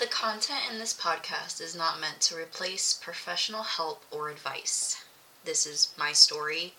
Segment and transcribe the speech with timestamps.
[0.00, 5.04] The content in this podcast is not meant to replace professional help or advice.
[5.44, 6.72] This is my story,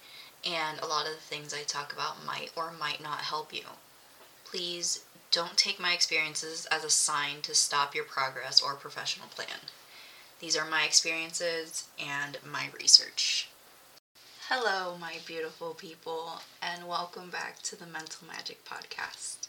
[0.43, 3.77] and a lot of the things I talk about might or might not help you.
[4.43, 9.69] Please don't take my experiences as a sign to stop your progress or professional plan.
[10.39, 13.49] These are my experiences and my research.
[14.49, 19.47] Hello, my beautiful people, and welcome back to the Mental Magic Podcast.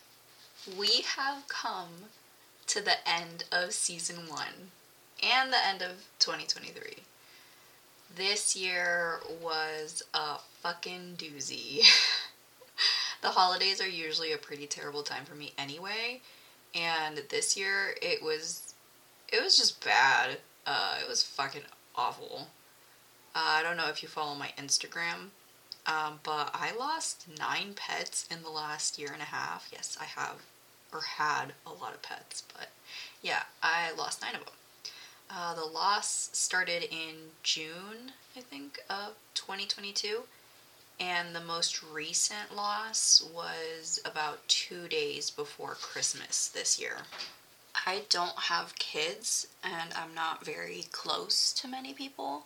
[0.78, 2.10] We have come
[2.68, 4.70] to the end of season one
[5.22, 6.96] and the end of 2023.
[8.14, 11.82] This year was a fucking doozy.
[13.22, 16.20] the holidays are usually a pretty terrible time for me anyway,
[16.74, 18.74] and this year it was
[19.32, 20.38] it was just bad.
[20.66, 21.62] Uh, it was fucking
[21.96, 22.48] awful.
[23.34, 25.30] Uh, I don't know if you follow my Instagram,
[25.86, 29.70] um, but I lost nine pets in the last year and a half.
[29.72, 30.42] Yes, I have
[30.92, 32.68] or had a lot of pets, but
[33.22, 34.54] yeah, I lost nine of them.
[35.30, 40.24] Uh, the loss started in June, I think, of 2022,
[41.00, 46.98] and the most recent loss was about two days before Christmas this year.
[47.86, 52.44] I don't have kids, and I'm not very close to many people,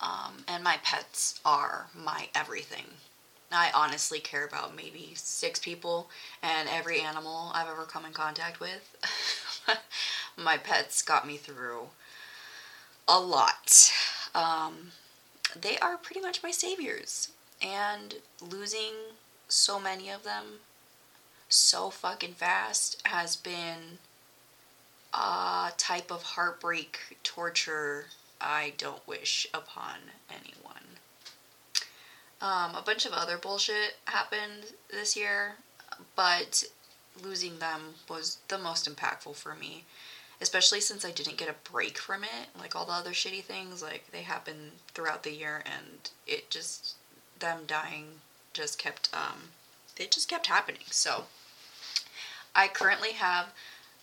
[0.00, 2.86] um, and my pets are my everything.
[3.54, 6.08] I honestly care about maybe six people
[6.42, 8.96] and every animal I've ever come in contact with.
[10.36, 11.88] my pets got me through
[13.08, 13.92] a lot.
[14.34, 14.92] Um,
[15.60, 17.30] they are pretty much my saviors.
[17.60, 18.94] And losing
[19.48, 20.60] so many of them
[21.48, 23.98] so fucking fast has been
[25.12, 28.06] a type of heartbreak torture
[28.40, 30.61] I don't wish upon anyone.
[32.42, 35.52] Um, a bunch of other bullshit happened this year,
[36.16, 36.64] but
[37.22, 39.84] losing them was the most impactful for me.
[40.40, 42.48] Especially since I didn't get a break from it.
[42.58, 46.96] Like all the other shitty things, like they happen throughout the year and it just
[47.38, 48.06] them dying
[48.52, 49.50] just kept um
[49.96, 50.82] just kept happening.
[50.90, 51.26] So
[52.56, 53.52] I currently have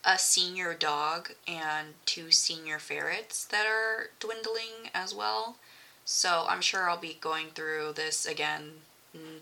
[0.06, 5.58] a senior dog and two senior ferrets that are dwindling as well.
[6.12, 8.72] So I'm sure I'll be going through this again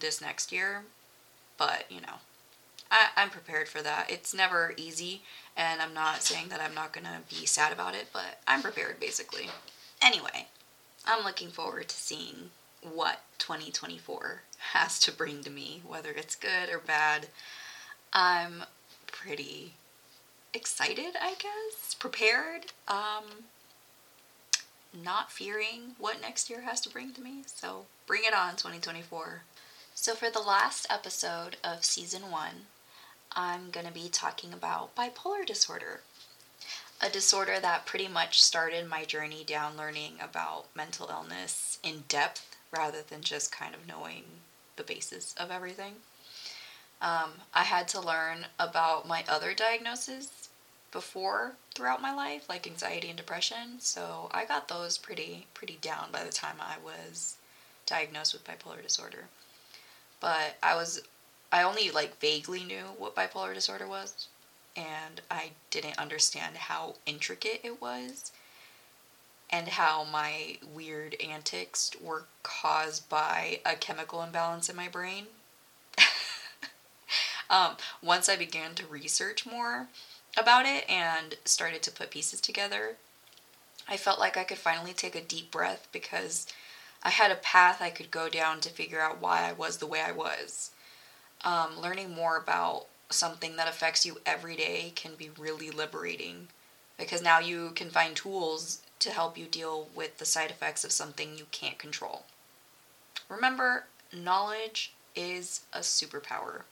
[0.01, 0.83] this next year,
[1.57, 2.15] but you know,
[2.91, 4.11] I, I'm prepared for that.
[4.11, 5.21] It's never easy,
[5.55, 8.99] and I'm not saying that I'm not gonna be sad about it, but I'm prepared
[8.99, 9.49] basically.
[10.01, 10.47] Anyway,
[11.05, 12.51] I'm looking forward to seeing
[12.81, 14.41] what 2024
[14.73, 17.27] has to bring to me, whether it's good or bad.
[18.11, 18.65] I'm
[19.07, 19.75] pretty
[20.53, 22.73] excited, I guess, prepared.
[22.89, 23.45] Um,
[25.03, 27.43] not fearing what next year has to bring to me.
[27.45, 29.43] So bring it on, 2024.
[29.93, 32.67] So, for the last episode of season one,
[33.31, 36.01] I'm going to be talking about bipolar disorder.
[37.01, 42.55] A disorder that pretty much started my journey down learning about mental illness in depth
[42.75, 44.23] rather than just kind of knowing
[44.75, 45.93] the basis of everything.
[47.01, 50.46] Um, I had to learn about my other diagnoses
[50.91, 53.79] before throughout my life, like anxiety and depression.
[53.79, 57.37] So I got those pretty pretty down by the time I was
[57.85, 59.25] diagnosed with bipolar disorder.
[60.19, 61.01] But I was
[61.51, 64.27] I only like vaguely knew what bipolar disorder was
[64.75, 68.31] and I didn't understand how intricate it was
[69.49, 75.27] and how my weird antics were caused by a chemical imbalance in my brain.
[77.49, 79.87] um, once I began to research more,
[80.37, 82.97] about it and started to put pieces together,
[83.87, 86.47] I felt like I could finally take a deep breath because
[87.03, 89.87] I had a path I could go down to figure out why I was the
[89.87, 90.71] way I was.
[91.45, 96.49] Um, learning more about something that affects you every day can be really liberating
[96.97, 100.91] because now you can find tools to help you deal with the side effects of
[100.91, 102.23] something you can't control.
[103.29, 106.63] Remember, knowledge is a superpower.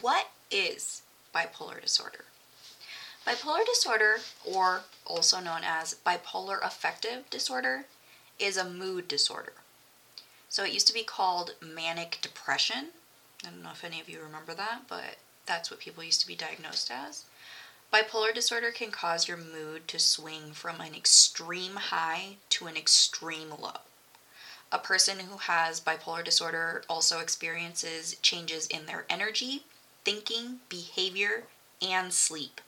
[0.00, 1.02] What is
[1.34, 2.24] bipolar disorder?
[3.28, 7.84] Bipolar disorder, or also known as bipolar affective disorder,
[8.38, 9.52] is a mood disorder.
[10.48, 12.86] So it used to be called manic depression.
[13.44, 16.26] I don't know if any of you remember that, but that's what people used to
[16.26, 17.26] be diagnosed as.
[17.92, 23.50] Bipolar disorder can cause your mood to swing from an extreme high to an extreme
[23.50, 23.80] low.
[24.72, 29.64] A person who has bipolar disorder also experiences changes in their energy,
[30.02, 31.42] thinking, behavior,
[31.82, 32.62] and sleep.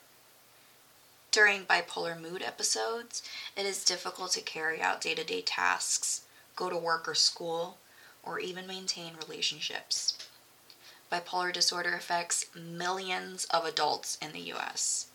[1.33, 3.23] During bipolar mood episodes,
[3.57, 6.23] it is difficult to carry out day to day tasks,
[6.57, 7.79] go to work or school,
[8.25, 10.19] or even maintain relationships.
[11.11, 15.07] Bipolar disorder affects millions of adults in the US.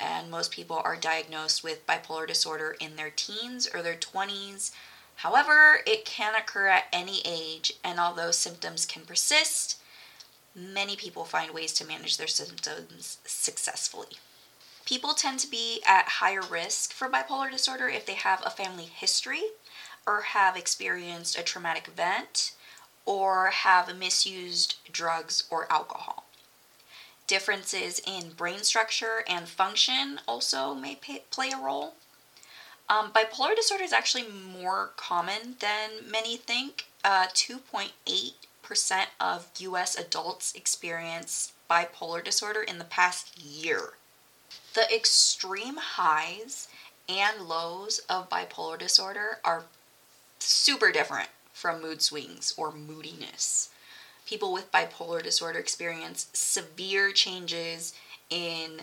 [0.00, 4.72] and most people are diagnosed with bipolar disorder in their teens or their 20s.
[5.16, 9.78] However, it can occur at any age, and although symptoms can persist,
[10.56, 14.18] many people find ways to manage their symptoms successfully.
[14.92, 18.84] People tend to be at higher risk for bipolar disorder if they have a family
[18.84, 19.40] history
[20.06, 22.52] or have experienced a traumatic event
[23.06, 26.26] or have misused drugs or alcohol.
[27.26, 31.94] Differences in brain structure and function also may pay, play a role.
[32.86, 36.88] Um, bipolar disorder is actually more common than many think.
[37.02, 43.94] Uh, 2.8% of US adults experience bipolar disorder in the past year.
[44.74, 46.68] The extreme highs
[47.08, 49.64] and lows of bipolar disorder are
[50.38, 53.68] super different from mood swings or moodiness.
[54.26, 57.92] People with bipolar disorder experience severe changes
[58.30, 58.82] in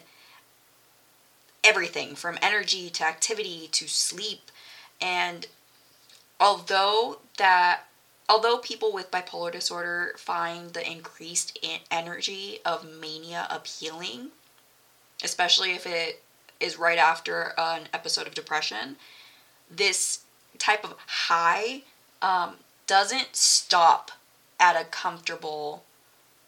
[1.64, 4.52] everything from energy to activity to sleep
[5.02, 5.48] and
[6.40, 7.82] although that
[8.30, 11.60] although people with bipolar disorder find the increased
[11.92, 14.30] energy of mania appealing
[15.24, 16.22] especially if it
[16.60, 18.98] is right after an episode of depression
[19.70, 20.22] this
[20.58, 21.84] type of high
[22.22, 22.56] um,
[22.88, 24.12] doesn't stop
[24.60, 25.84] at a comfortable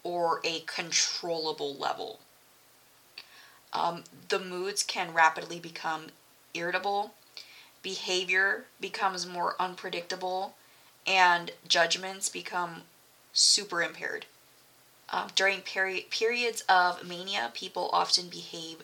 [0.03, 2.19] or a controllable level.
[3.73, 6.07] Um, the moods can rapidly become
[6.53, 7.13] irritable,
[7.81, 10.56] behavior becomes more unpredictable,
[11.07, 12.81] and judgments become
[13.31, 14.25] super impaired.
[15.12, 18.78] Um, during peri- periods of mania, people often behave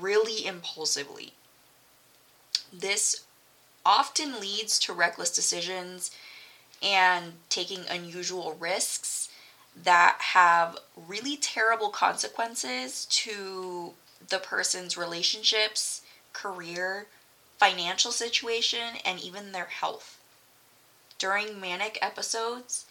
[0.00, 1.32] really impulsively.
[2.72, 3.24] This
[3.84, 6.10] often leads to reckless decisions
[6.80, 9.30] and taking unusual risks
[9.74, 13.94] that have really terrible consequences to
[14.28, 16.02] the person's relationships,
[16.32, 17.06] career,
[17.58, 20.18] financial situation, and even their health.
[21.18, 22.86] During manic episodes,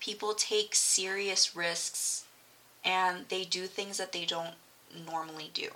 [0.00, 2.24] people take serious risks
[2.84, 4.54] and they do things that they don't
[5.06, 5.68] normally do.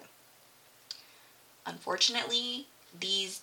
[1.67, 2.67] Unfortunately,
[2.99, 3.43] these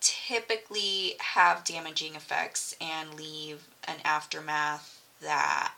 [0.00, 5.74] typically have damaging effects and leave an aftermath that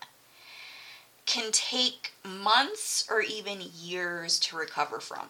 [1.27, 5.29] can take months or even years to recover from.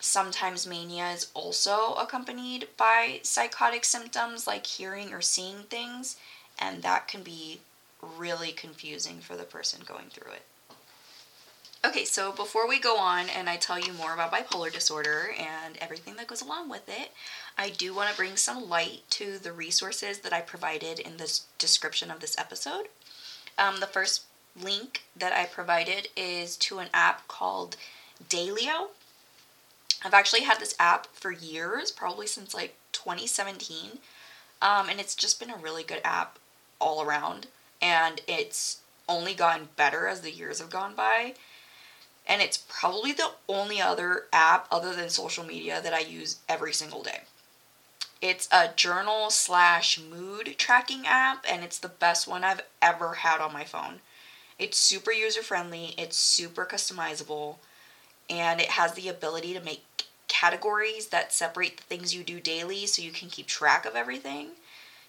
[0.00, 6.16] Sometimes mania is also accompanied by psychotic symptoms like hearing or seeing things,
[6.58, 7.60] and that can be
[8.18, 10.42] really confusing for the person going through it.
[11.84, 15.76] Okay, so before we go on and I tell you more about bipolar disorder and
[15.82, 17.10] everything that goes along with it,
[17.58, 21.40] I do want to bring some light to the resources that I provided in the
[21.58, 22.88] description of this episode.
[23.58, 24.22] Um, the first
[24.58, 27.76] link that I provided is to an app called
[28.30, 28.88] Daylio.
[30.02, 33.98] I've actually had this app for years, probably since like 2017,
[34.62, 36.38] um, and it's just been a really good app
[36.84, 37.46] all around,
[37.82, 41.34] and it's only gotten better as the years have gone by
[42.26, 46.72] and it's probably the only other app other than social media that I use every
[46.72, 47.20] single day.
[48.22, 53.40] It's a journal slash mood tracking app, and it's the best one I've ever had
[53.40, 54.00] on my phone.
[54.58, 57.56] It's super user friendly, it's super customizable,
[58.30, 59.84] and it has the ability to make
[60.26, 64.48] categories that separate the things you do daily so you can keep track of everything.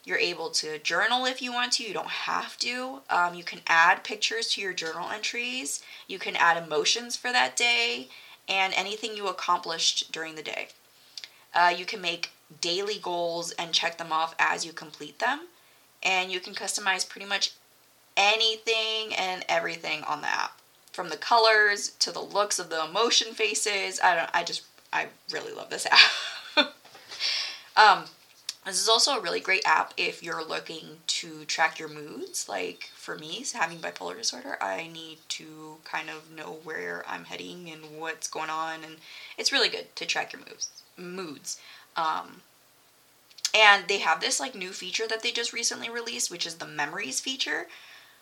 [0.05, 3.01] You're able to journal if you want to, you don't have to.
[3.09, 7.55] Um, you can add pictures to your journal entries, you can add emotions for that
[7.55, 8.07] day,
[8.47, 10.67] and anything you accomplished during the day.
[11.53, 12.31] Uh, you can make
[12.61, 15.47] daily goals and check them off as you complete them,
[16.03, 17.51] and you can customize pretty much
[18.15, 23.33] anything and everything on the app from the colors to the looks of the emotion
[23.33, 23.99] faces.
[24.01, 26.73] I don't I just I really love this app.
[27.77, 28.05] um
[28.65, 32.49] this is also a really great app if you're looking to track your moods.
[32.49, 37.69] Like for me, having bipolar disorder, I need to kind of know where I'm heading
[37.69, 38.95] and what's going on, and
[39.37, 41.59] it's really good to track your moves, moods.
[41.95, 42.41] Um,
[43.53, 46.67] and they have this like new feature that they just recently released, which is the
[46.67, 47.67] memories feature.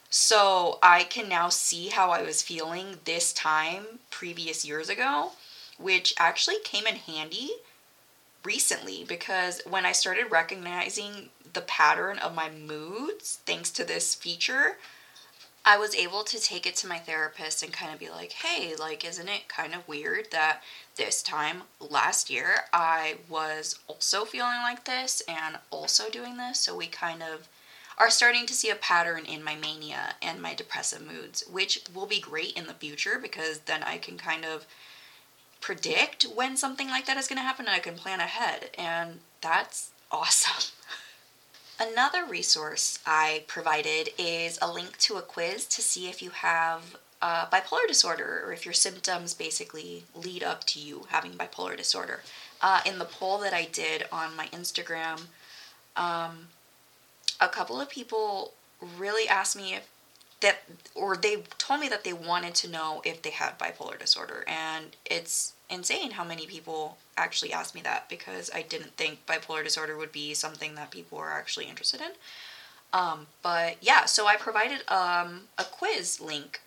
[0.10, 5.32] So I can now see how I was feeling this time previous years ago,
[5.80, 7.54] which actually came in handy
[8.44, 14.78] recently because when I started recognizing the pattern of my moods thanks to this feature,
[15.66, 18.76] I was able to take it to my therapist and kind of be like, hey,
[18.76, 20.62] like, isn't it kind of weird that
[20.98, 26.60] this time last year I was also feeling like this and also doing this?
[26.60, 27.48] So we kind of
[27.98, 32.08] are starting to see a pattern in my mania and my depressive moods, which will
[32.08, 34.66] be great in the future because then I can kind of
[35.64, 38.70] predict when something like that is going to happen and I can plan ahead.
[38.78, 40.72] And that's awesome.
[41.80, 46.98] Another resource I provided is a link to a quiz to see if you have
[47.22, 52.24] uh, bipolar disorder or if your symptoms basically lead up to you having bipolar disorder.
[52.62, 55.28] Uh, in the poll that I did on my Instagram,
[55.96, 56.48] um,
[57.40, 58.52] a couple of people
[58.98, 59.90] really asked me if
[60.44, 64.46] that or they told me that they wanted to know if they had bipolar disorder
[64.48, 69.64] and it's insane how many people actually asked me that because I didn't think bipolar
[69.64, 72.12] disorder would be something that people were actually interested in.
[72.94, 76.62] Um, but yeah, so I provided um, a quiz link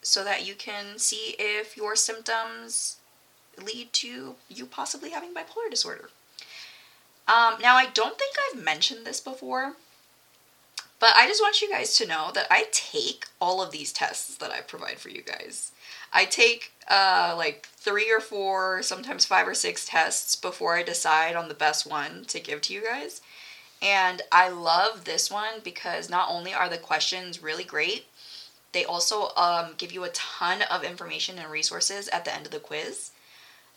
[0.00, 2.96] so that you can see if your symptoms
[3.62, 6.08] lead to you possibly having bipolar disorder.
[7.28, 9.74] Um, now, I don't think I've mentioned this before,
[10.98, 14.36] but I just want you guys to know that I take all of these tests
[14.38, 15.72] that I provide for you guys.
[16.12, 21.36] I take uh, like three or four, sometimes five or six tests before I decide
[21.36, 23.20] on the best one to give to you guys.
[23.82, 28.06] And I love this one because not only are the questions really great,
[28.72, 32.52] they also um, give you a ton of information and resources at the end of
[32.52, 33.10] the quiz.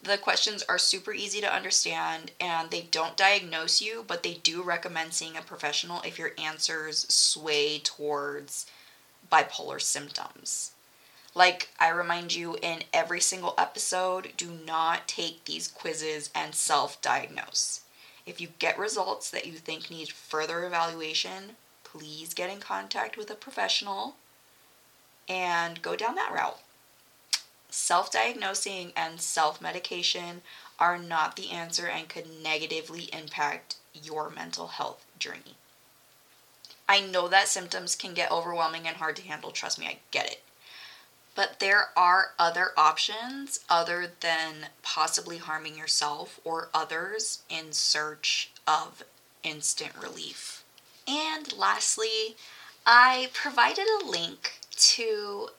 [0.02, 4.64] The questions are super easy to understand and they don't diagnose you, but they do
[4.64, 8.66] recommend seeing a professional if your answers sway towards
[9.30, 10.72] bipolar symptoms.
[11.36, 17.02] Like I remind you in every single episode, do not take these quizzes and self
[17.02, 17.82] diagnose.
[18.26, 23.30] If you get results that you think need further evaluation, please get in contact with
[23.30, 24.16] a professional
[25.28, 26.60] and go down that route.
[27.70, 30.42] Self diagnosing and self medication
[30.80, 35.56] are not the answer and could negatively impact your mental health journey.
[36.88, 39.52] I know that symptoms can get overwhelming and hard to handle.
[39.52, 40.42] Trust me, I get it.
[41.36, 49.04] But there are other options other than possibly harming yourself or others in search of
[49.44, 50.64] instant relief.
[51.08, 52.36] And lastly,
[52.86, 55.50] I provided a link to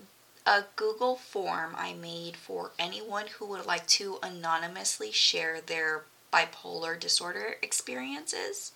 [0.46, 6.98] a Google form I made for anyone who would like to anonymously share their bipolar
[6.98, 8.72] disorder experiences.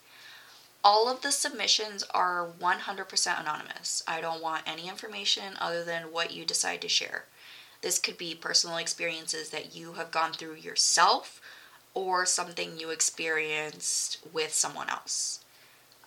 [0.83, 4.03] All of the submissions are 100% anonymous.
[4.07, 7.25] I don't want any information other than what you decide to share.
[7.81, 11.41] This could be personal experiences that you have gone through yourself
[11.95, 15.44] or something you experienced with someone else.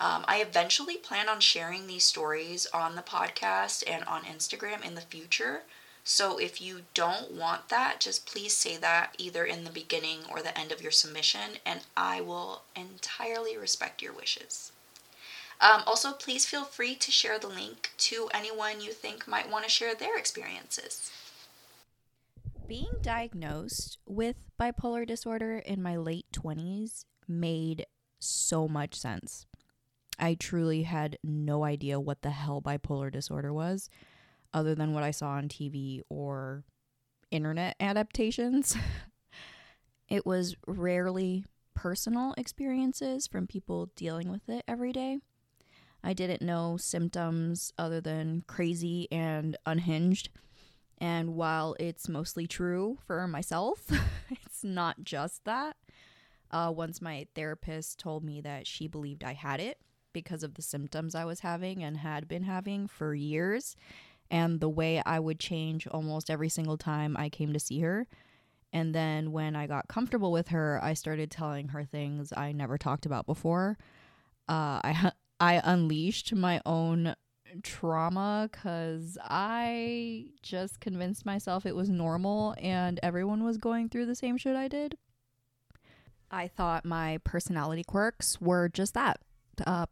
[0.00, 4.94] Um, I eventually plan on sharing these stories on the podcast and on Instagram in
[4.94, 5.62] the future.
[6.04, 10.40] So if you don't want that, just please say that either in the beginning or
[10.40, 14.72] the end of your submission, and I will entirely respect your wishes.
[15.60, 19.64] Um, also, please feel free to share the link to anyone you think might want
[19.64, 21.10] to share their experiences.
[22.68, 27.86] Being diagnosed with bipolar disorder in my late 20s made
[28.20, 29.46] so much sense.
[30.18, 33.88] I truly had no idea what the hell bipolar disorder was,
[34.52, 36.64] other than what I saw on TV or
[37.30, 38.76] internet adaptations.
[40.08, 41.44] it was rarely
[41.74, 45.18] personal experiences from people dealing with it every day.
[46.02, 50.30] I didn't know symptoms other than crazy and unhinged.
[50.98, 53.90] And while it's mostly true for myself,
[54.30, 55.76] it's not just that.
[56.50, 59.78] Uh, once my therapist told me that she believed I had it,
[60.22, 63.76] because of the symptoms I was having and had been having for years,
[64.30, 68.06] and the way I would change almost every single time I came to see her.
[68.72, 72.76] And then when I got comfortable with her, I started telling her things I never
[72.76, 73.78] talked about before.
[74.48, 77.14] Uh, I I unleashed my own
[77.62, 84.16] trauma because I just convinced myself it was normal and everyone was going through the
[84.16, 84.96] same shit I did.
[86.30, 89.20] I thought my personality quirks were just that
[89.66, 89.86] uh,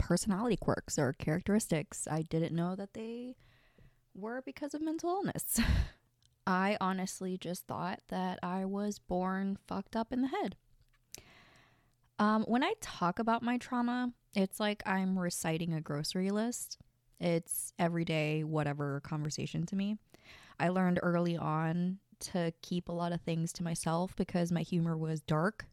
[0.00, 2.08] personality quirks or characteristics.
[2.10, 3.36] I didn't know that they
[4.14, 5.60] were because of mental illness.
[6.46, 10.56] I honestly just thought that I was born fucked up in the head.
[12.18, 16.78] Um, when I talk about my trauma, it's like I'm reciting a grocery list.
[17.20, 19.96] It's everyday, whatever conversation to me.
[20.58, 24.96] I learned early on to keep a lot of things to myself because my humor
[24.96, 25.66] was dark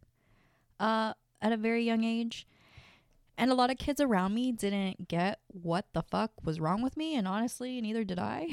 [0.80, 2.46] uh, at a very young age.
[3.38, 6.98] And a lot of kids around me didn't get what the fuck was wrong with
[6.98, 8.48] me, and honestly, neither did I.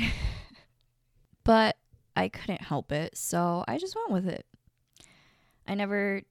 [1.45, 1.77] but
[2.15, 4.47] I couldn't help it, so I just went with it.
[5.67, 6.23] I never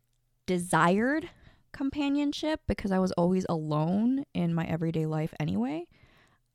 [0.45, 1.29] desired
[1.71, 5.87] companionship because I was always alone in my everyday life anyway.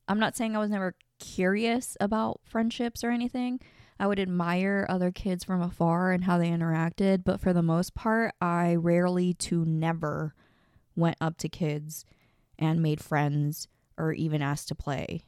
[0.07, 3.61] I'm not saying I was never curious about friendships or anything.
[3.99, 7.95] I would admire other kids from afar and how they interacted, but for the most
[7.95, 10.35] part, I rarely to never
[10.99, 12.05] went up to kids
[12.59, 15.23] and made friends or even asked to play.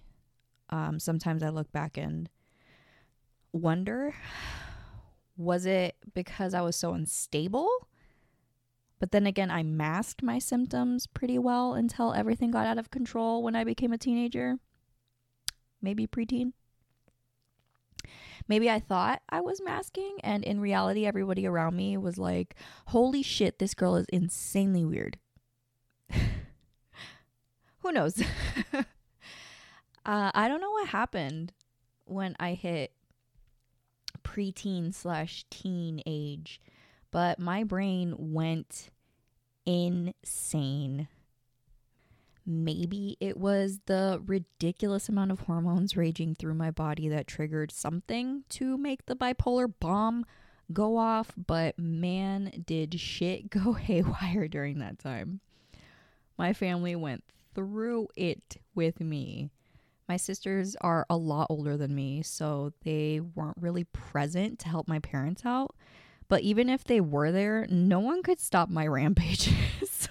[0.69, 2.29] Um, sometimes I look back and
[3.53, 4.15] wonder
[5.37, 7.69] was it because I was so unstable?
[8.99, 13.43] But then again, I masked my symptoms pretty well until everything got out of control
[13.43, 14.57] when I became a teenager.
[15.81, 16.53] Maybe preteen.
[18.47, 22.57] Maybe I thought I was masking, and in reality, everybody around me was like,
[22.89, 25.17] holy shit, this girl is insanely weird.
[27.79, 28.21] Who knows?
[28.73, 28.83] uh,
[30.05, 31.53] I don't know what happened
[32.05, 32.93] when I hit
[34.23, 36.61] preteen slash teen age,
[37.11, 38.91] but my brain went
[39.67, 41.09] insane.
[42.47, 48.45] Maybe it was the ridiculous amount of hormones raging through my body that triggered something
[48.51, 50.25] to make the bipolar bomb
[50.73, 55.41] go off, but man, did shit go haywire during that time.
[56.41, 57.23] My family went
[57.55, 59.51] through it with me.
[60.09, 64.89] My sisters are a lot older than me, so they weren't really present to help
[64.89, 65.77] my parents out.
[66.29, 70.09] But even if they were there, no one could stop my rampages.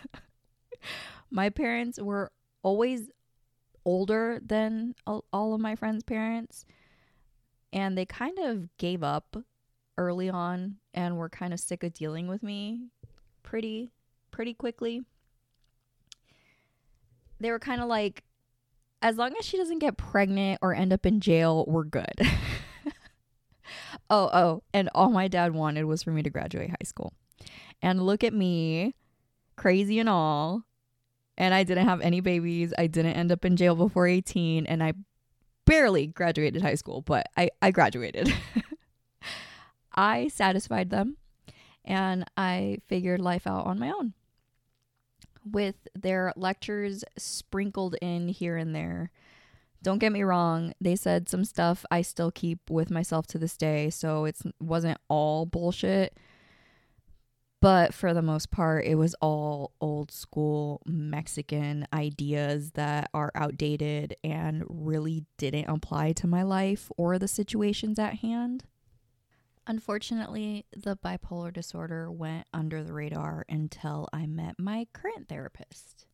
[1.31, 2.31] my parents were
[2.61, 3.09] always
[3.83, 6.63] older than all of my friends' parents,
[7.73, 9.35] and they kind of gave up
[9.97, 12.83] early on and were kind of sick of dealing with me
[13.41, 13.89] pretty
[14.29, 15.01] pretty quickly.
[17.39, 18.23] They were kind of like
[19.01, 22.13] as long as she doesn't get pregnant or end up in jail, we're good.
[24.09, 27.13] oh, oh, and all my dad wanted was for me to graduate high school.
[27.81, 28.95] And look at me,
[29.55, 30.63] crazy and all.
[31.37, 32.73] And I didn't have any babies.
[32.77, 34.65] I didn't end up in jail before 18.
[34.65, 34.93] And I
[35.65, 38.33] barely graduated high school, but I, I graduated.
[39.93, 41.15] I satisfied them
[41.85, 44.13] and I figured life out on my own
[45.51, 49.11] with their lectures sprinkled in here and there.
[49.81, 53.55] Don't get me wrong, they said some stuff I still keep with myself to this
[53.55, 56.17] day, so it wasn't all bullshit.
[57.61, 64.15] But for the most part, it was all old school Mexican ideas that are outdated
[64.23, 68.63] and really didn't apply to my life or the situations at hand.
[69.69, 76.07] Unfortunately, the bipolar disorder went under the radar until I met my current therapist.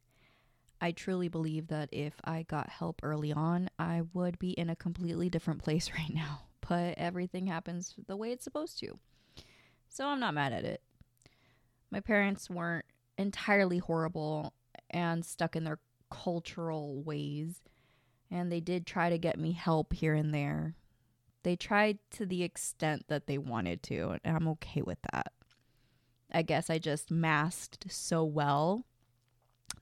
[0.81, 4.75] I truly believe that if I got help early on, I would be in a
[4.75, 6.41] completely different place right now.
[6.67, 8.99] But everything happens the way it's supposed to.
[9.87, 10.81] So I'm not mad at it.
[11.89, 12.83] My parents weren't
[13.17, 14.51] entirely horrible
[14.89, 15.79] and stuck in their
[16.11, 17.61] cultural ways,
[18.29, 20.75] and they did try to get me help here and there.
[21.45, 25.31] They tried to the extent that they wanted to, and I'm okay with that.
[26.31, 28.83] I guess I just masked so well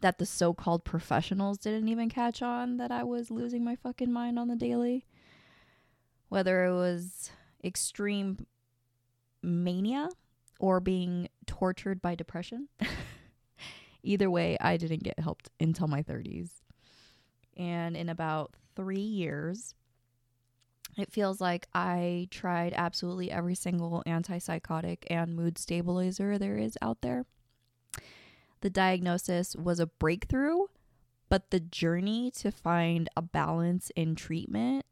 [0.02, 4.12] that the so called professionals didn't even catch on that I was losing my fucking
[4.12, 5.06] mind on the daily.
[6.28, 7.32] Whether it was
[7.64, 8.46] extreme
[9.42, 10.10] mania
[10.60, 12.68] or being tortured by depression.
[14.04, 16.50] Either way, I didn't get helped until my 30s.
[17.56, 19.76] And in about three years,
[20.98, 27.02] it feels like I tried absolutely every single antipsychotic and mood stabilizer there is out
[27.02, 27.26] there.
[28.62, 30.68] The diagnosis was a breakthrough,
[31.30, 34.86] but the journey to find a balance in treatment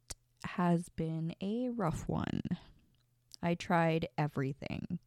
[0.44, 2.42] has been a rough one.
[3.42, 5.00] I tried everything.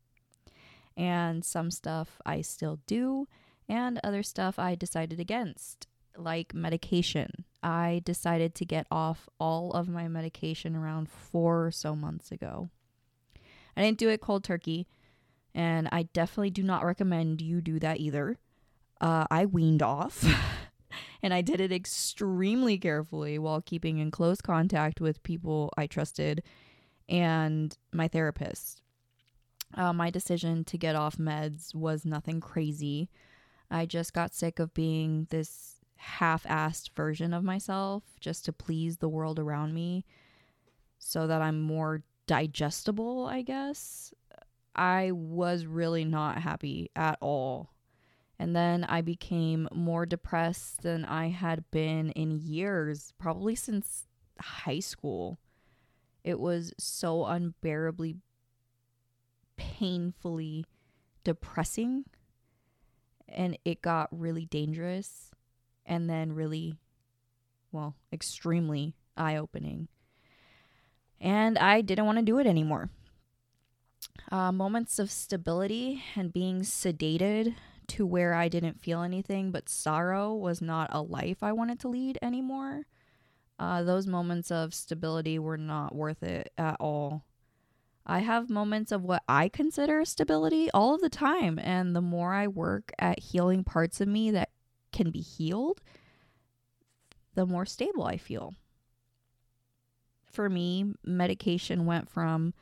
[0.97, 3.27] And some stuff I still do,
[3.69, 7.45] and other stuff I decided against like medication.
[7.65, 12.69] I decided to get off all of my medication around four or so months ago.
[13.75, 14.87] I didn't do it cold turkey,
[15.55, 18.37] and I definitely do not recommend you do that either.
[19.01, 20.25] Uh, I weaned off,
[21.23, 26.43] and I did it extremely carefully while keeping in close contact with people I trusted
[27.09, 28.83] and my therapist.
[29.75, 33.09] Uh, my decision to get off meds was nothing crazy.
[33.71, 35.74] I just got sick of being this
[36.05, 40.05] half assed version of myself just to please the world around me
[40.99, 44.13] so that I'm more digestible, I guess.
[44.75, 47.71] I was really not happy at all.
[48.39, 54.07] And then I became more depressed than I had been in years, probably since
[54.41, 55.39] high school.
[56.23, 58.17] It was so unbearably,
[59.57, 60.67] painfully
[61.23, 62.05] depressing.
[63.29, 65.31] And it got really dangerous
[65.87, 66.75] and then really,
[67.73, 69.89] well, extremely eye opening.
[71.21, 72.91] And I didn't want to do it anymore.
[74.31, 77.55] Uh, moments of stability and being sedated
[77.87, 81.89] to where I didn't feel anything but sorrow was not a life I wanted to
[81.89, 82.87] lead anymore.
[83.59, 87.25] Uh, those moments of stability were not worth it at all.
[88.07, 91.59] I have moments of what I consider stability all of the time.
[91.59, 94.51] And the more I work at healing parts of me that
[94.95, 95.83] can be healed,
[97.35, 98.55] the more stable I feel.
[100.25, 102.55] For me, medication went from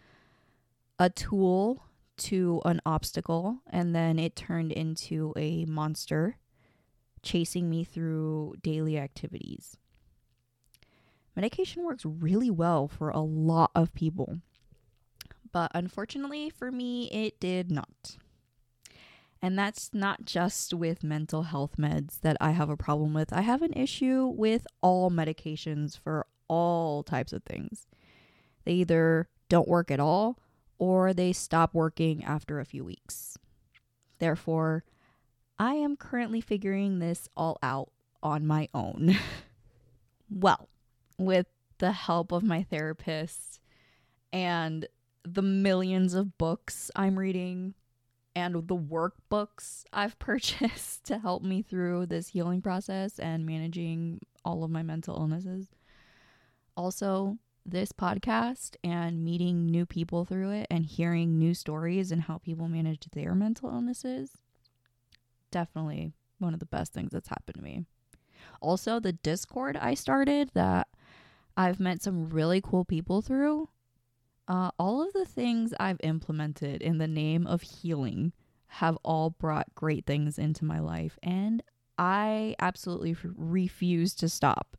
[0.99, 1.85] a tool
[2.16, 6.37] to an obstacle, and then it turned into a monster
[7.23, 9.77] chasing me through daily activities.
[11.37, 14.38] Medication works really well for a lot of people,
[15.51, 18.16] but unfortunately for me, it did not.
[19.43, 23.33] And that's not just with mental health meds that I have a problem with.
[23.33, 27.89] I have an issue with all medications for all types of things.
[28.65, 30.39] They either don't work at all
[30.79, 33.37] or they stop working after a few weeks.
[34.21, 34.85] Therefore,
[35.59, 37.91] I am currently figuring this all out
[38.23, 39.17] on my own.
[40.31, 40.69] well,
[41.19, 41.47] with
[41.79, 43.59] the help of my therapist
[44.33, 44.87] and
[45.25, 47.75] the millions of books I'm reading
[48.35, 54.64] and the workbooks I've purchased to help me through this healing process and managing all
[54.64, 55.68] of my mental illnesses.
[56.77, 62.38] Also, this podcast and meeting new people through it and hearing new stories and how
[62.38, 64.33] people manage their mental illnesses
[65.53, 67.85] definitely one of the best things that's happened to me.
[68.61, 70.88] Also, the Discord I started that
[71.57, 73.68] I've met some really cool people through.
[74.53, 78.35] Uh, all of the things I've implemented in the name of healing
[78.67, 81.62] have all brought great things into my life, and
[81.97, 84.77] I absolutely refuse to stop.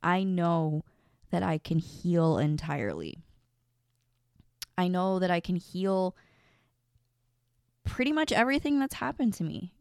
[0.00, 0.84] I know
[1.32, 3.18] that I can heal entirely.
[4.76, 6.14] I know that I can heal
[7.82, 9.72] pretty much everything that's happened to me.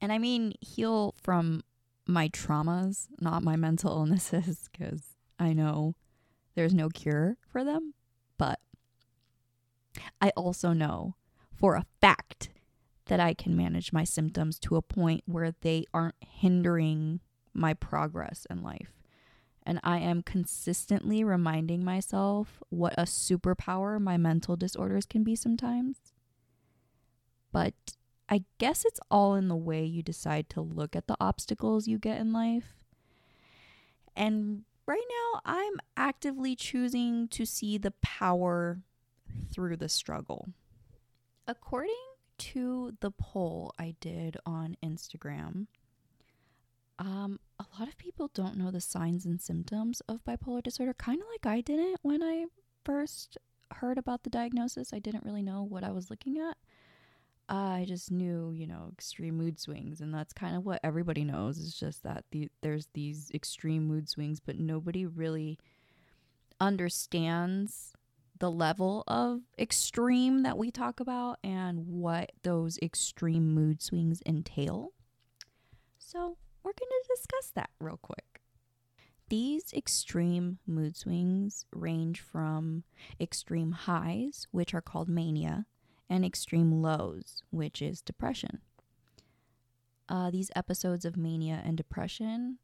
[0.00, 1.64] And I mean, heal from
[2.06, 5.02] my traumas, not my mental illnesses, because
[5.40, 5.96] I know
[6.54, 7.94] there's no cure for them.
[8.38, 8.60] But
[10.20, 11.14] I also know
[11.54, 12.50] for a fact
[13.06, 17.20] that I can manage my symptoms to a point where they aren't hindering
[17.52, 18.92] my progress in life.
[19.66, 25.96] And I am consistently reminding myself what a superpower my mental disorders can be sometimes.
[27.52, 27.74] But
[28.28, 31.98] I guess it's all in the way you decide to look at the obstacles you
[31.98, 32.74] get in life.
[34.16, 38.80] And right now, I'm actively choosing to see the power
[39.52, 40.50] through the struggle.
[41.46, 41.94] According
[42.36, 45.66] to the poll I did on Instagram,
[46.98, 51.20] um, a lot of people don't know the signs and symptoms of bipolar disorder, kind
[51.20, 52.46] of like I didn't when I
[52.84, 53.36] first
[53.72, 54.92] heard about the diagnosis.
[54.92, 56.56] I didn't really know what I was looking at.
[57.48, 61.58] I just knew, you know, extreme mood swings, and that's kind of what everybody knows.
[61.58, 65.58] Is just that the, there's these extreme mood swings, but nobody really
[66.60, 67.92] understands
[68.38, 74.92] the level of extreme that we talk about and what those extreme mood swings entail.
[75.98, 78.40] So, we're going to discuss that real quick.
[79.28, 82.84] These extreme mood swings range from
[83.20, 85.66] extreme highs, which are called mania,
[86.08, 88.60] and extreme lows, which is depression.
[90.08, 92.58] Uh, these episodes of mania and depression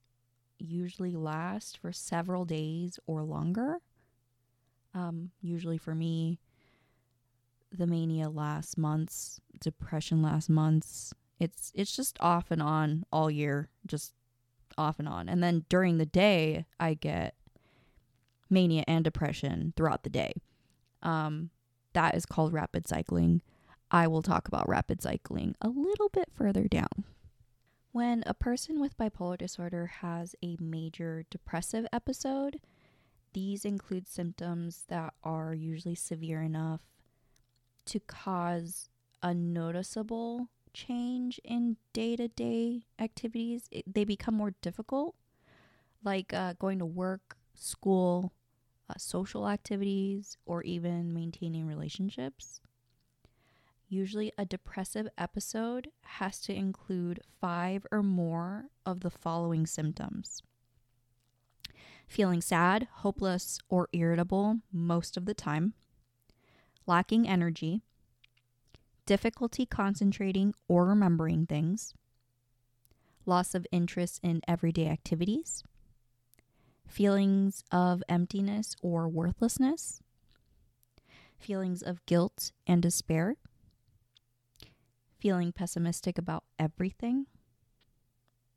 [0.58, 3.78] usually last for several days or longer.
[4.94, 6.38] Um, usually for me,
[7.72, 13.68] the mania lasts months, depression lasts months, it's it's just off and on all year,
[13.86, 14.12] just
[14.76, 15.28] off and on.
[15.28, 17.34] And then during the day, I get
[18.50, 20.34] mania and depression throughout the day.
[21.02, 21.50] Um,
[21.92, 23.42] that is called rapid cycling.
[23.90, 27.04] I will talk about rapid cycling a little bit further down.
[27.92, 32.60] When a person with bipolar disorder has a major depressive episode,
[33.32, 36.80] these include symptoms that are usually severe enough
[37.86, 38.88] to cause
[39.22, 45.16] a noticeable change in day to day activities, it, they become more difficult,
[46.04, 48.32] like uh, going to work, school,
[48.90, 52.60] uh, social activities, or even maintaining relationships.
[53.88, 60.42] Usually, a depressive episode has to include five or more of the following symptoms.
[62.06, 65.74] Feeling sad, hopeless, or irritable most of the time,
[66.86, 67.82] lacking energy,
[69.06, 71.94] difficulty concentrating or remembering things,
[73.26, 75.62] loss of interest in everyday activities,
[76.90, 80.02] feelings of emptiness or worthlessness,
[81.38, 83.36] feelings of guilt and despair,
[85.20, 87.26] feeling pessimistic about everything,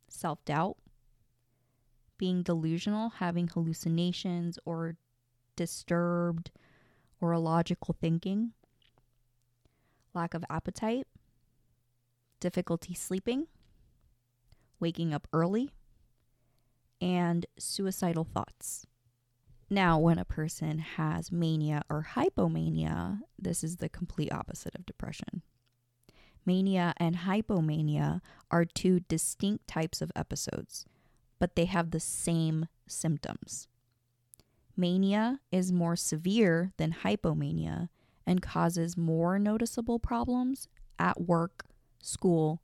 [0.09, 0.77] self doubt,
[2.17, 4.95] being delusional, having hallucinations or
[5.55, 6.49] disturbed
[7.21, 8.53] or illogical thinking,
[10.15, 11.05] lack of appetite,
[12.39, 13.45] difficulty sleeping,
[14.79, 15.69] waking up early,
[17.03, 18.87] and suicidal thoughts.
[19.69, 25.41] Now, when a person has mania or hypomania, this is the complete opposite of depression.
[26.45, 30.85] Mania and hypomania are two distinct types of episodes,
[31.39, 33.67] but they have the same symptoms.
[34.77, 37.89] Mania is more severe than hypomania
[38.25, 41.65] and causes more noticeable problems at work,
[42.01, 42.61] school,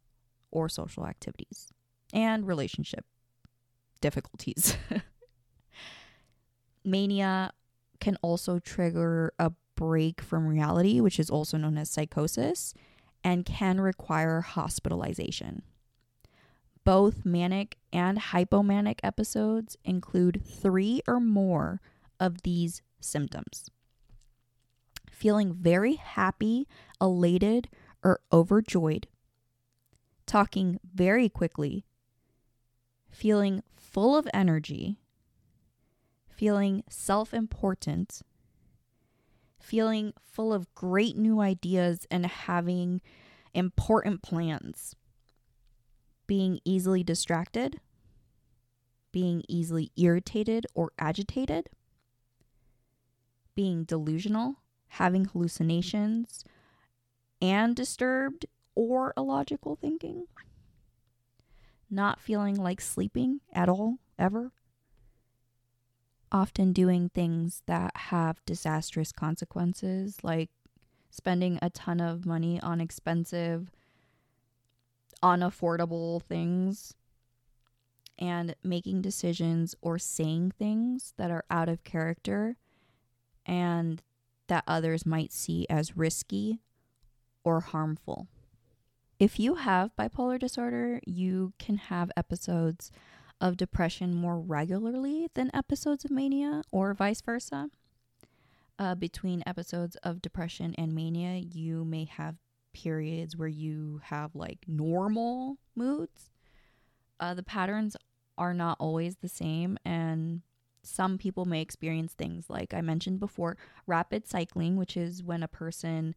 [0.49, 1.67] or social activities,
[2.13, 3.05] and relationship
[4.01, 4.75] difficulties.
[6.85, 7.51] Mania
[7.99, 12.73] can also trigger a break from reality, which is also known as psychosis,
[13.23, 15.63] and can require hospitalization.
[16.85, 21.81] Both manic and hypomanic episodes include three or more
[22.19, 23.69] of these symptoms
[25.19, 26.65] feeling very happy,
[27.01, 27.67] elated,
[28.01, 29.05] or overjoyed,
[30.25, 31.83] talking very quickly,
[33.09, 34.99] feeling full of energy,
[36.27, 38.21] feeling self important,
[39.59, 43.01] feeling full of great new ideas and having
[43.53, 44.95] important plans,
[46.27, 47.79] being easily distracted,
[49.11, 51.69] being easily irritated or agitated,
[53.55, 54.55] being delusional,
[54.89, 56.43] having hallucinations,
[57.41, 58.45] and disturbed
[58.75, 60.25] or illogical thinking,
[61.89, 64.51] not feeling like sleeping at all, ever,
[66.31, 70.49] often doing things that have disastrous consequences, like
[71.09, 73.71] spending a ton of money on expensive,
[75.23, 76.93] unaffordable things,
[78.17, 82.57] and making decisions or saying things that are out of character
[83.45, 84.03] and
[84.47, 86.59] that others might see as risky
[87.43, 88.27] or harmful.
[89.19, 92.89] If you have bipolar disorder, you can have episodes
[93.41, 97.69] of depression more regularly than episodes of mania, or vice versa.
[98.77, 102.35] Uh, between episodes of depression and mania, you may have
[102.73, 106.29] periods where you have like normal moods.
[107.19, 107.97] Uh, the patterns
[108.37, 110.43] are not always the same, and
[110.81, 115.49] some people may experience things like I mentioned before rapid cycling, which is when a
[115.49, 116.15] person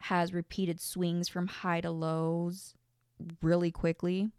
[0.00, 2.74] has repeated swings from high to lows
[3.42, 4.30] really quickly,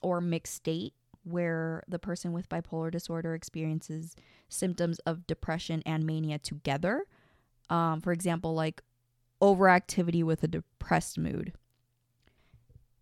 [0.00, 4.16] or mixed state, where the person with bipolar disorder experiences
[4.48, 7.04] symptoms of depression and mania together.
[7.70, 8.82] Um, for example, like
[9.40, 11.52] overactivity with a depressed mood.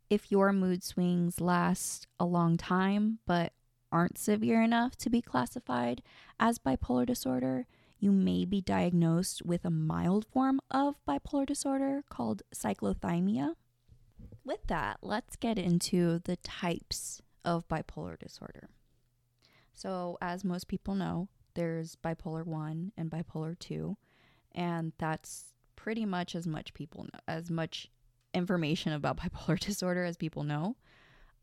[0.09, 3.53] If your mood swings last a long time but
[3.93, 6.03] aren't severe enough to be classified
[6.39, 7.67] as bipolar disorder,
[8.01, 13.55] you may be diagnosed with a mild form of bipolar disorder called cyclothymia.
[14.45, 18.71] With that, let's get into the types of bipolar disorder.
[19.75, 23.97] So, as most people know, there's bipolar 1 and bipolar 2,
[24.53, 27.91] and that's pretty much as much people know, as much
[28.33, 30.77] information about bipolar disorder as people know.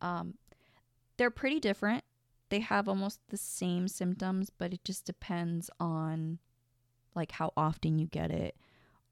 [0.02, 0.36] Um,
[1.18, 2.04] they're pretty different.
[2.50, 6.40] They have almost the same symptoms, but it just depends on
[7.18, 8.56] like how often you get it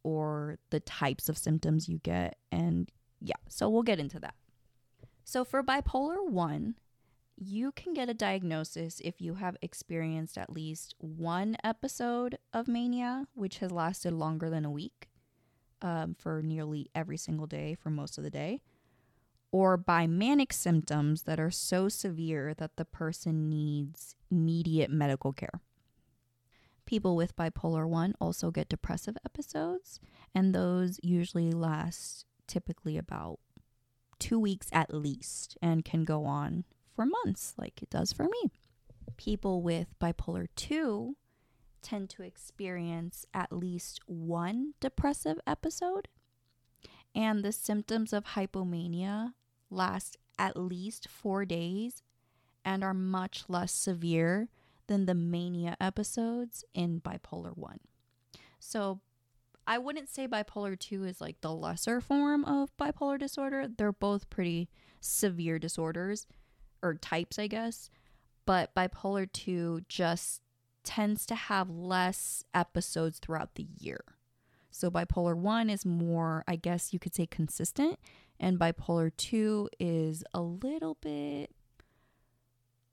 [0.03, 2.89] or the types of symptoms you get and
[3.19, 4.35] yeah, so we'll get into that.
[5.23, 6.75] So, for bipolar 1,
[7.37, 13.25] you can get a diagnosis if you have experienced at least one episode of mania,
[13.33, 15.09] which has lasted longer than a week
[15.81, 18.61] um, for nearly every single day for most of the day,
[19.51, 25.61] or by manic symptoms that are so severe that the person needs immediate medical care.
[26.85, 29.99] People with bipolar 1 also get depressive episodes,
[30.33, 33.39] and those usually last typically about
[34.19, 36.63] two weeks at least and can go on
[36.95, 38.51] for months, like it does for me.
[39.17, 41.15] People with bipolar 2
[41.81, 46.07] tend to experience at least one depressive episode,
[47.13, 49.33] and the symptoms of hypomania
[49.69, 52.03] last at least four days
[52.63, 54.49] and are much less severe
[54.87, 57.79] than the mania episodes in bipolar 1.
[58.59, 59.01] So,
[59.67, 63.67] I wouldn't say bipolar 2 is like the lesser form of bipolar disorder.
[63.67, 64.69] They're both pretty
[65.01, 66.27] severe disorders
[66.83, 67.89] or types, I guess.
[68.45, 70.41] but bipolar 2 just
[70.83, 74.01] tends to have less episodes throughout the year.
[74.71, 77.97] So bipolar 1 is more, I guess you could say, consistent,
[78.39, 81.51] and bipolar 2 is a little bit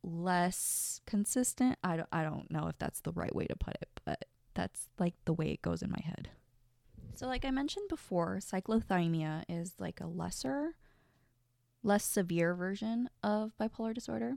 [0.02, 1.78] less consistent.
[1.82, 4.88] I don't, I don't know if that's the right way to put it, but that's
[4.98, 6.30] like the way it goes in my head.
[7.14, 10.76] So, like I mentioned before, cyclothymia is like a lesser,
[11.82, 14.36] less severe version of bipolar disorder.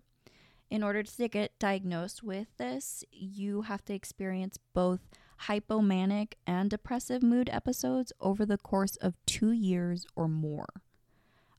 [0.69, 4.99] In order to get diagnosed with this, you have to experience both
[5.43, 10.67] hypomanic and depressive mood episodes over the course of two years or more.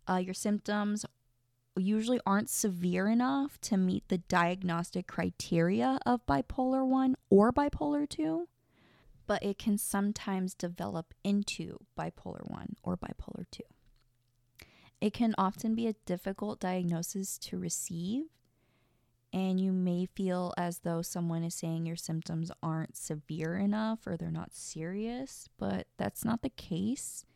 [0.09, 1.05] Uh, your symptoms
[1.77, 8.49] usually aren't severe enough to meet the diagnostic criteria of bipolar 1 or bipolar 2,
[9.27, 13.63] but it can sometimes develop into bipolar 1 or bipolar 2.
[15.01, 18.25] It can often be a difficult diagnosis to receive,
[19.33, 24.17] and you may feel as though someone is saying your symptoms aren't severe enough or
[24.17, 27.27] they're not serious, but that's not the case.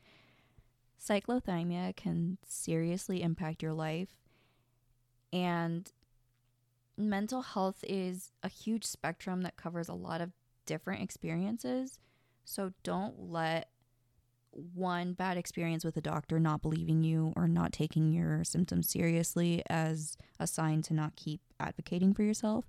[0.98, 4.19] Cyclothymia can seriously impact your life
[5.32, 5.90] and
[6.96, 10.32] mental health is a huge spectrum that covers a lot of
[10.66, 11.98] different experiences.
[12.44, 13.70] So don't let
[14.52, 19.62] one bad experience with a doctor not believing you or not taking your symptoms seriously
[19.70, 22.66] as a sign to not keep advocating for yourself.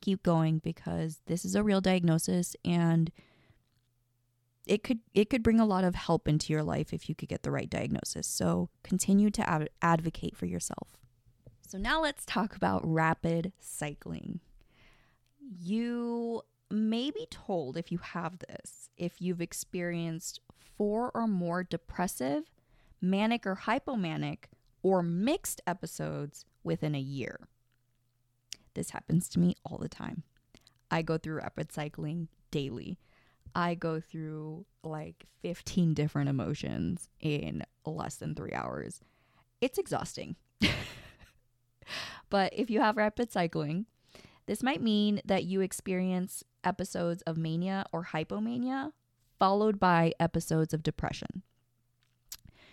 [0.00, 3.10] Keep going because this is a real diagnosis and
[4.66, 7.28] it could it could bring a lot of help into your life if you could
[7.28, 8.26] get the right diagnosis.
[8.26, 10.88] So continue to ad- advocate for yourself.
[11.74, 14.38] So now let's talk about rapid cycling.
[15.58, 22.44] You may be told if you have this, if you've experienced four or more depressive,
[23.00, 24.44] manic or hypomanic,
[24.84, 27.48] or mixed episodes within a year.
[28.74, 30.22] This happens to me all the time.
[30.92, 33.00] I go through rapid cycling daily.
[33.52, 39.00] I go through like 15 different emotions in less than three hours.
[39.60, 40.36] It's exhausting.
[42.34, 43.86] But if you have rapid cycling,
[44.46, 48.90] this might mean that you experience episodes of mania or hypomania
[49.38, 51.44] followed by episodes of depression.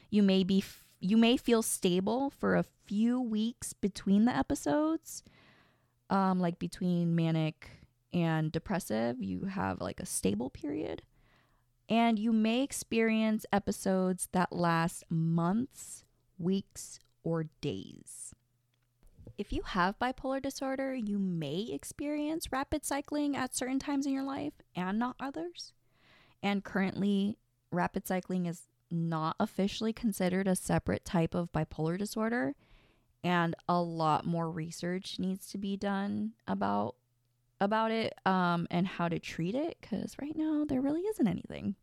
[0.10, 0.64] You may be
[1.00, 5.22] you may feel stable for a few weeks between the episodes.
[6.10, 7.70] Um, like between manic
[8.12, 11.04] and depressive, you have like a stable period.
[11.88, 16.04] And you may experience episodes that last months,
[16.40, 18.34] weeks, or days.
[19.42, 24.22] If you have bipolar disorder, you may experience rapid cycling at certain times in your
[24.22, 25.74] life and not others.
[26.44, 27.40] And currently,
[27.72, 32.54] rapid cycling is not officially considered a separate type of bipolar disorder,
[33.24, 36.94] and a lot more research needs to be done about
[37.60, 41.74] about it um, and how to treat it because right now there really isn't anything.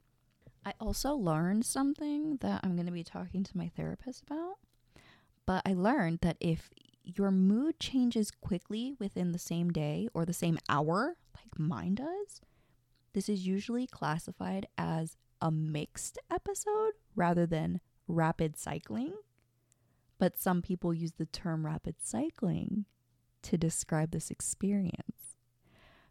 [0.65, 4.59] I also learned something that I'm going to be talking to my therapist about.
[5.45, 6.71] But I learned that if
[7.17, 12.41] your mood changes quickly within the same day or the same hour, like mine does,
[13.15, 19.15] this is usually classified as a mixed episode rather than rapid cycling.
[20.19, 22.85] But some people use the term rapid cycling
[23.43, 25.37] to describe this experience.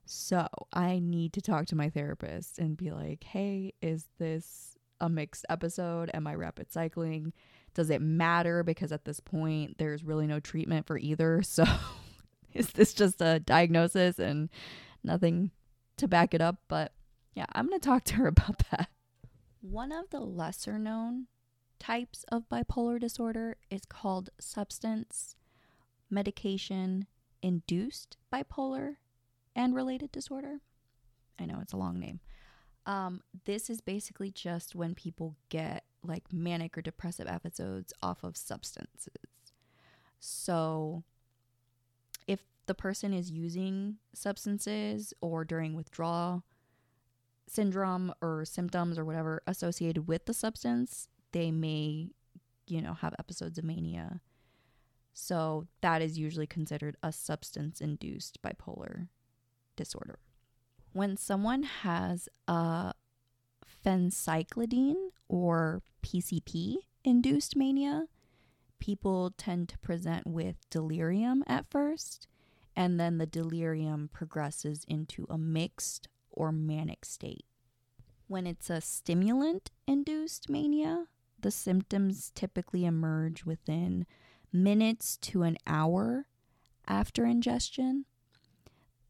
[0.06, 5.10] So I need to talk to my therapist and be like, hey, is this a
[5.10, 6.10] mixed episode?
[6.14, 7.34] Am I rapid cycling?
[7.78, 8.64] Does it matter?
[8.64, 11.44] Because at this point, there's really no treatment for either.
[11.48, 11.64] So
[12.54, 14.50] is this just a diagnosis and
[15.04, 15.52] nothing
[15.98, 16.56] to back it up?
[16.68, 16.92] But
[17.36, 18.90] yeah, I'm going to talk to her about that.
[19.62, 21.28] One of the lesser known
[21.78, 25.36] types of bipolar disorder is called substance
[26.10, 27.06] medication
[27.44, 28.96] induced bipolar
[29.56, 30.62] and related disorder.
[31.38, 32.22] I know it's a long name.
[32.88, 38.38] Um, this is basically just when people get like manic or depressive episodes off of
[38.38, 39.14] substances.
[40.20, 41.04] So,
[42.28, 46.44] if the person is using substances or during withdrawal
[47.48, 52.10] syndrome or symptoms or whatever associated with the substance, they may,
[52.68, 54.22] you know, have episodes of mania.
[55.14, 59.08] So, that is usually considered a substance induced bipolar
[59.76, 60.20] disorder
[60.98, 62.94] when someone has uh, a
[63.86, 68.06] phencyclidine or PCP induced mania,
[68.80, 72.28] people tend to present with delirium at first,
[72.76, 77.46] and then the delirium progresses into a mixed or manic state.
[78.28, 81.08] When it's a stimulant induced mania,
[81.40, 84.06] the symptoms typically emerge within
[84.52, 86.28] minutes to an hour
[86.88, 88.06] after ingestion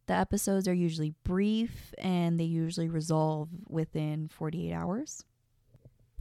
[0.08, 5.24] The episodes are usually brief and they usually resolve within 48 hours.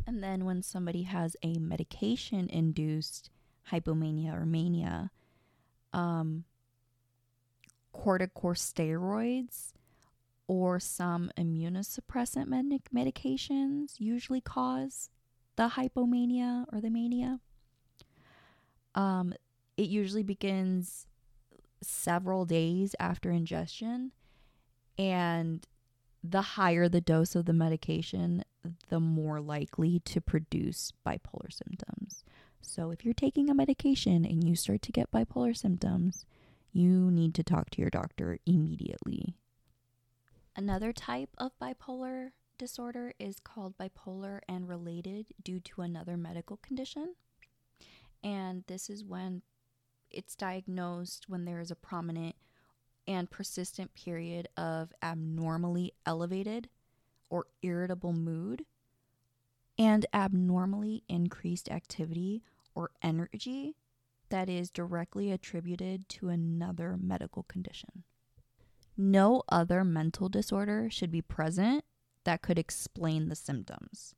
[0.07, 3.31] And then when somebody has a medication induced
[3.73, 5.11] hypomania or mania,
[5.93, 6.45] um,
[7.93, 9.73] corticosteroids
[10.47, 15.11] or some immunosuppressant medic- medications usually cause
[15.57, 17.41] the hypomania or the mania.
[18.95, 19.35] Um,
[19.77, 21.07] it usually begins
[21.83, 24.13] several days after ingestion,
[24.99, 25.67] and
[26.23, 28.45] the higher the dose of the medication,
[28.89, 32.25] the more likely to produce bipolar symptoms.
[32.61, 36.27] So, if you're taking a medication and you start to get bipolar symptoms,
[36.73, 39.37] you need to talk to your doctor immediately.
[40.55, 47.15] Another type of bipolar disorder is called bipolar and related due to another medical condition.
[48.23, 49.43] And this is when
[50.11, 52.37] it's diagnosed when there is a prominent
[53.07, 56.69] and persistent period of abnormally elevated
[57.31, 58.65] or irritable mood
[59.79, 62.43] and abnormally increased activity
[62.75, 63.77] or energy
[64.29, 68.05] that is directly attributed to another medical condition.
[68.97, 71.85] No other mental disorder should be present
[72.25, 74.15] that could explain the symptoms.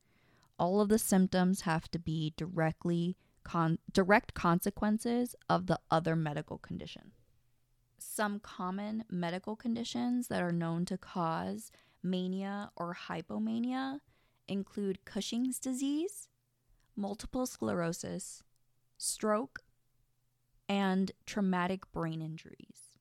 [0.58, 6.58] All of the symptoms have to be directly con- direct consequences of the other medical
[6.58, 7.12] condition.
[7.98, 14.00] Some common medical conditions that are known to cause mania or hypomania
[14.46, 16.28] include Cushing's disease,
[16.96, 18.42] multiple sclerosis,
[18.96, 19.60] stroke,
[20.68, 22.98] and traumatic brain injuries.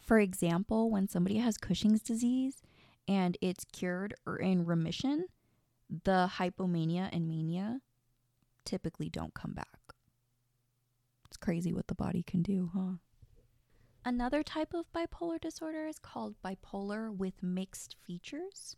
[0.00, 2.62] For example, when somebody has Cushing's disease
[3.08, 5.26] and it's cured or in remission,
[6.04, 7.80] the hypomania and mania
[8.64, 9.66] typically don't come back.
[11.26, 12.96] It's crazy what the body can do, huh?
[14.06, 18.76] Another type of bipolar disorder is called bipolar with mixed features.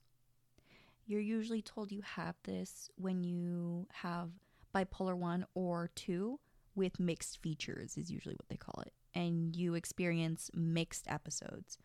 [1.04, 4.30] You're usually told you have this when you have
[4.72, 6.38] bipolar 1 or 2
[6.76, 8.92] with mixed features, is usually what they call it.
[9.14, 11.78] And you experience mixed episodes.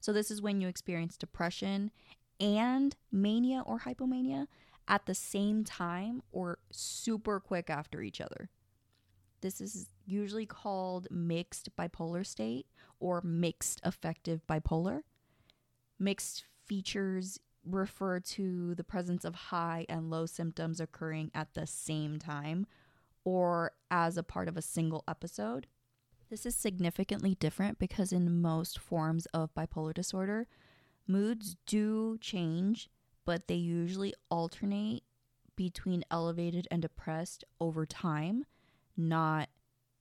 [0.00, 1.92] So, this is when you experience depression
[2.40, 4.48] and mania or hypomania
[4.86, 8.50] at the same time or super quick after each other.
[9.42, 12.66] This is usually called mixed bipolar state
[12.98, 15.02] or mixed affective bipolar.
[15.98, 22.18] Mixed features refer to the presence of high and low symptoms occurring at the same
[22.18, 22.66] time
[23.24, 25.66] or as a part of a single episode.
[26.30, 30.48] This is significantly different because in most forms of bipolar disorder,
[31.06, 32.88] moods do change,
[33.24, 35.02] but they usually alternate
[35.56, 38.46] between elevated and depressed over time,
[38.96, 39.48] not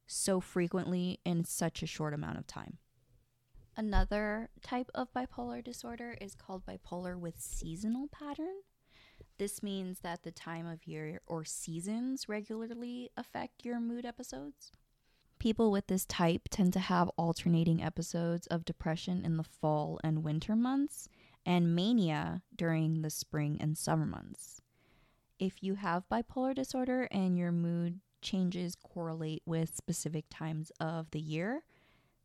[0.07, 2.77] so frequently in such a short amount of time.
[3.77, 8.61] Another type of bipolar disorder is called bipolar with seasonal pattern.
[9.37, 14.71] This means that the time of year or seasons regularly affect your mood episodes.
[15.39, 20.23] People with this type tend to have alternating episodes of depression in the fall and
[20.23, 21.07] winter months
[21.45, 24.61] and mania during the spring and summer months.
[25.39, 31.19] If you have bipolar disorder and your mood changes correlate with specific times of the
[31.19, 31.63] year,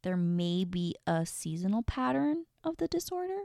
[0.03, 3.45] there may be a seasonal pattern of the disorder.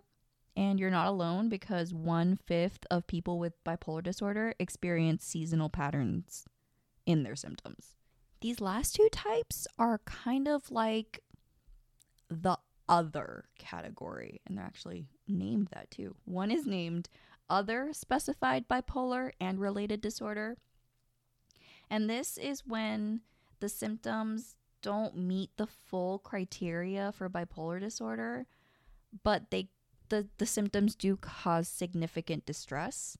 [0.56, 6.45] And you're not alone because one fifth of people with bipolar disorder experience seasonal patterns
[7.06, 7.95] in their symptoms.
[8.41, 11.22] These last two types are kind of like
[12.30, 12.58] the
[12.89, 16.16] other category, and they're actually named that too.
[16.26, 17.08] One is named
[17.49, 20.58] other specified bipolar and related disorder.
[21.92, 23.20] And this is when
[23.60, 28.48] the symptoms don't meet the full criteria for bipolar disorder,
[29.24, 29.68] but they
[30.08, 33.18] the, the symptoms do cause significant distress.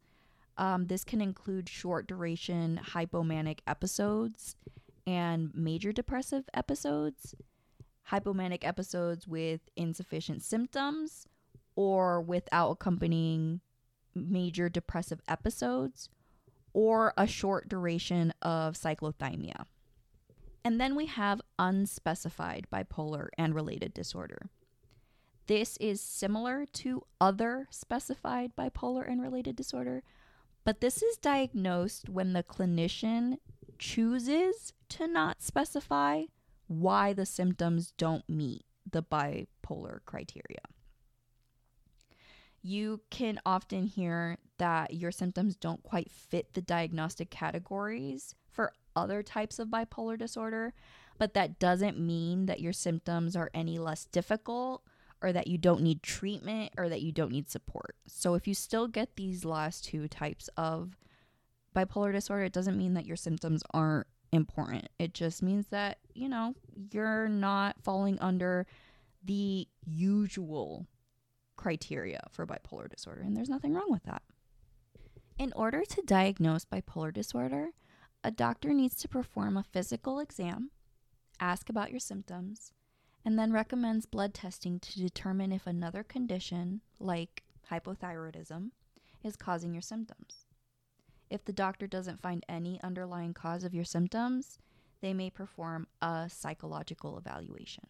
[0.58, 4.56] Um, this can include short duration hypomanic episodes
[5.06, 7.36] and major depressive episodes,
[8.10, 11.28] hypomanic episodes with insufficient symptoms
[11.76, 13.62] or without accompanying
[14.14, 16.10] major depressive episodes,
[16.74, 19.66] or a short duration of cyclothymia.
[20.64, 24.50] And then we have unspecified bipolar and related disorder.
[25.48, 30.04] This is similar to other specified bipolar and related disorder,
[30.64, 33.38] but this is diagnosed when the clinician
[33.80, 36.24] chooses to not specify
[36.68, 40.62] why the symptoms don't meet the bipolar criteria.
[42.62, 49.24] You can often hear that your symptoms don't quite fit the diagnostic categories for other
[49.24, 50.74] types of bipolar disorder,
[51.18, 54.84] but that doesn't mean that your symptoms are any less difficult
[55.22, 57.96] or that you don't need treatment or that you don't need support.
[58.08, 60.98] So if you still get these last two types of
[61.76, 64.88] bipolar disorder, it doesn't mean that your symptoms aren't important.
[65.00, 66.54] It just means that, you know,
[66.92, 68.66] you're not falling under
[69.24, 70.88] the usual
[71.62, 74.24] criteria for bipolar disorder, and there's nothing wrong with that.
[75.38, 77.70] In order to diagnose bipolar disorder,
[78.24, 80.72] a doctor needs to perform a physical exam,
[81.40, 82.74] ask about your symptoms,
[83.24, 88.72] and then recommends blood testing to determine if another condition, like hypothyroidism,
[89.24, 90.46] is causing your symptoms.
[91.30, 94.58] If the doctor doesn't find any underlying cause of your symptoms,
[95.02, 97.86] they may perform a psychological evaluation.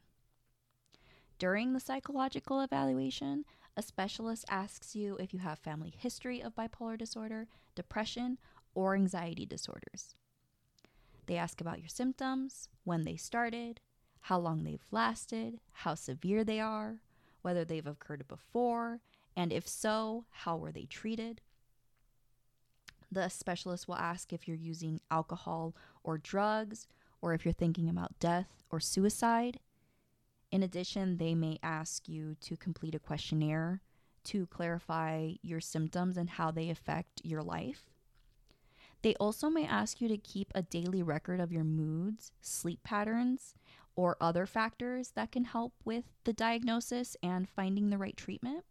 [1.39, 3.45] During the psychological evaluation,
[3.77, 8.37] a specialist asks you if you have family history of bipolar disorder, depression,
[8.73, 10.15] or anxiety disorders.
[11.27, 13.79] They ask about your symptoms, when they started,
[14.21, 17.01] how long they've lasted, how severe they are,
[17.41, 19.01] whether they've occurred before,
[19.35, 21.41] and if so, how were they treated.
[23.11, 26.87] The specialist will ask if you're using alcohol or drugs,
[27.21, 29.59] or if you're thinking about death or suicide.
[30.51, 33.81] In addition, they may ask you to complete a questionnaire
[34.25, 37.89] to clarify your symptoms and how they affect your life.
[39.01, 43.55] They also may ask you to keep a daily record of your moods, sleep patterns,
[43.95, 48.63] or other factors that can help with the diagnosis and finding the right treatment.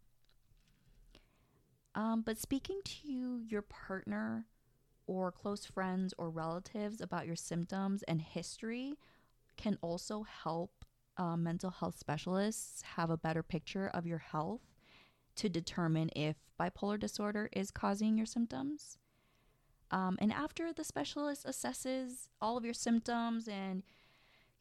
[1.93, 4.45] Um, but speaking to your partner
[5.05, 8.93] or close friends or relatives about your symptoms and history
[9.57, 10.80] can also help
[11.17, 14.61] uh, mental health specialists have a better picture of your health
[15.35, 18.97] to determine if bipolar disorder is causing your symptoms.
[19.91, 23.83] Um, and after the specialist assesses all of your symptoms and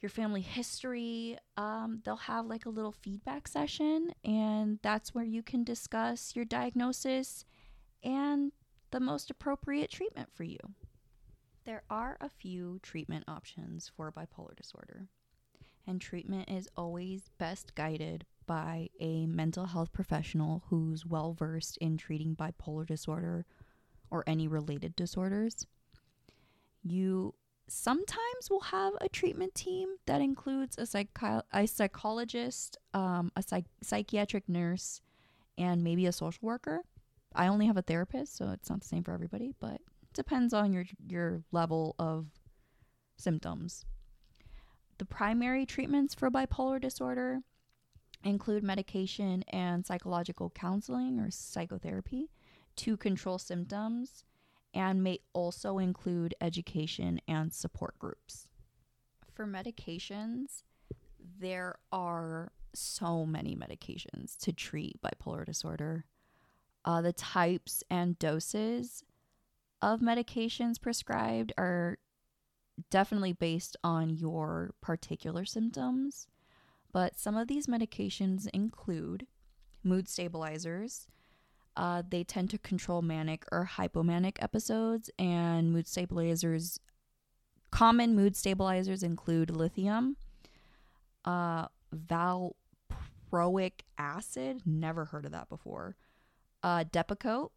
[0.01, 5.43] your family history, um, they'll have like a little feedback session, and that's where you
[5.43, 7.45] can discuss your diagnosis
[8.03, 8.53] and
[8.91, 10.59] the most appropriate treatment for you.
[11.65, 15.09] There are a few treatment options for bipolar disorder,
[15.91, 21.97] and treatment is always best guided by a mental health professional who's well versed in
[21.97, 23.45] treating bipolar disorder
[24.11, 25.67] or any related disorders.
[26.83, 27.35] You
[27.69, 33.67] sometimes will have a treatment team that includes a, psychi- a psychologist, um, a psych-
[33.83, 35.01] psychiatric nurse,
[35.59, 36.83] and maybe a social worker.
[37.35, 39.81] I only have a therapist, so it's not the same for everybody, but
[40.15, 42.27] depends on your your level of
[43.17, 43.85] symptoms.
[45.01, 47.41] The primary treatments for bipolar disorder
[48.23, 52.29] include medication and psychological counseling or psychotherapy
[52.77, 54.25] to control symptoms
[54.75, 58.47] and may also include education and support groups.
[59.33, 60.65] For medications,
[61.19, 66.05] there are so many medications to treat bipolar disorder.
[66.85, 69.03] Uh, the types and doses
[69.81, 71.97] of medications prescribed are
[72.91, 76.27] definitely based on your particular symptoms,
[76.93, 79.27] but some of these medications include
[79.83, 81.07] mood stabilizers,
[81.77, 86.79] uh, they tend to control manic or hypomanic episodes, and mood stabilizers.
[87.71, 90.17] Common mood stabilizers include lithium,
[91.25, 95.97] uh, valproic acid, never heard of that before,
[96.63, 97.51] uh, Depakote,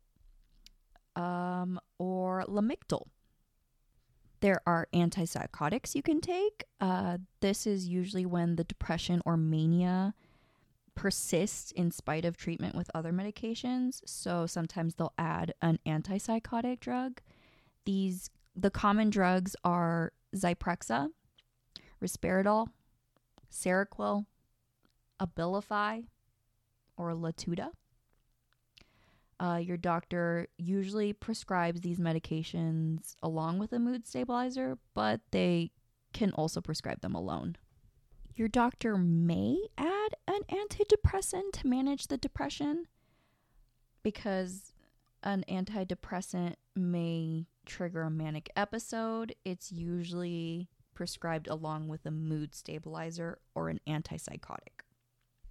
[1.16, 3.08] um, or Lamictal.
[4.44, 6.66] There are antipsychotics you can take.
[6.82, 10.14] Uh, this is usually when the depression or mania
[10.96, 14.02] persists in spite of treatment with other medications.
[14.06, 17.22] So sometimes they'll add an antipsychotic drug.
[17.86, 21.12] These the common drugs are Zyprexa,
[22.04, 22.68] Risperidol,
[23.50, 24.26] Seroquel,
[25.22, 26.08] Abilify,
[26.98, 27.70] or Latuda.
[29.44, 35.70] Uh, your doctor usually prescribes these medications along with a mood stabilizer, but they
[36.14, 37.58] can also prescribe them alone.
[38.36, 42.86] Your doctor may add an antidepressant to manage the depression
[44.02, 44.74] because
[45.24, 49.36] an antidepressant may trigger a manic episode.
[49.44, 54.84] It's usually prescribed along with a mood stabilizer or an antipsychotic.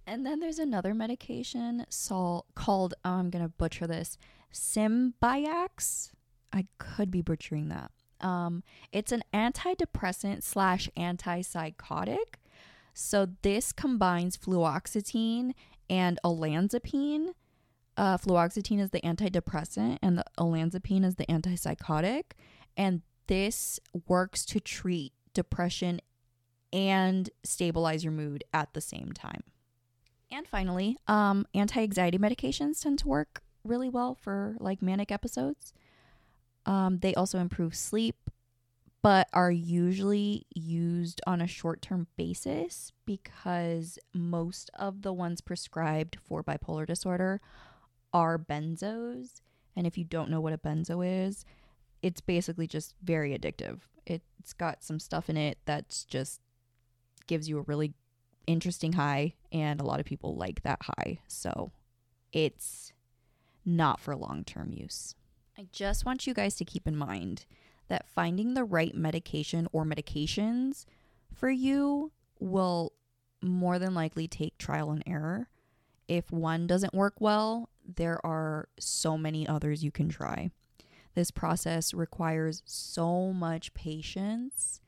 [0.05, 4.17] And then there's another medication sol- called, oh, I'm going to butcher this,
[4.53, 6.11] Symbyax.
[6.51, 7.91] I could be butchering that.
[8.19, 12.35] Um, it's an antidepressant slash antipsychotic
[12.93, 15.53] so this combines fluoxetine
[15.89, 17.29] and olanzapine.
[17.97, 22.23] Uh, fluoxetine is the antidepressant, and the olanzapine is the antipsychotic.
[22.77, 26.01] And this works to treat depression
[26.71, 29.43] and stabilize your mood at the same time.
[30.33, 35.73] And finally, um, anti anxiety medications tend to work really well for like manic episodes.
[36.65, 38.15] Um, they also improve sleep,
[39.03, 46.17] but are usually used on a short term basis because most of the ones prescribed
[46.19, 47.39] for bipolar disorder
[48.11, 49.41] are benzos.
[49.75, 51.45] And if you don't know what a benzo is,
[52.01, 53.81] it's basically just very addictive.
[54.07, 56.41] It's got some stuff in it that's just
[57.27, 57.93] gives you a really
[58.47, 61.19] interesting high, and a lot of people like that high.
[61.27, 61.71] So
[62.31, 62.93] it's
[63.65, 65.15] not for long term use.
[65.57, 67.45] I just want you guys to keep in mind
[67.87, 70.85] that finding the right medication or medications
[71.33, 72.93] for you will
[73.41, 75.49] more than likely take trial and error.
[76.07, 80.49] If one doesn't work well, there are so many others you can try.
[81.15, 84.81] This process requires so much patience,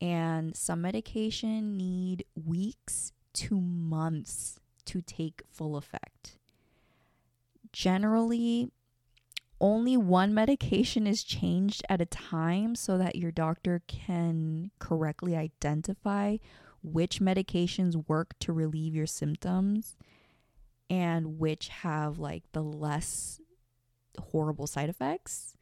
[0.00, 6.38] and some medication need weeks to months to take full effect.
[7.72, 8.70] Generally,
[9.60, 16.36] only one medication is changed at a time so that your doctor can correctly identify
[16.82, 19.96] which medications work to relieve your symptoms
[20.90, 23.40] and which have like the less
[24.18, 25.56] horrible side effects.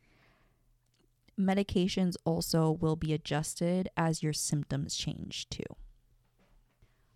[1.43, 5.65] Medications also will be adjusted as your symptoms change too.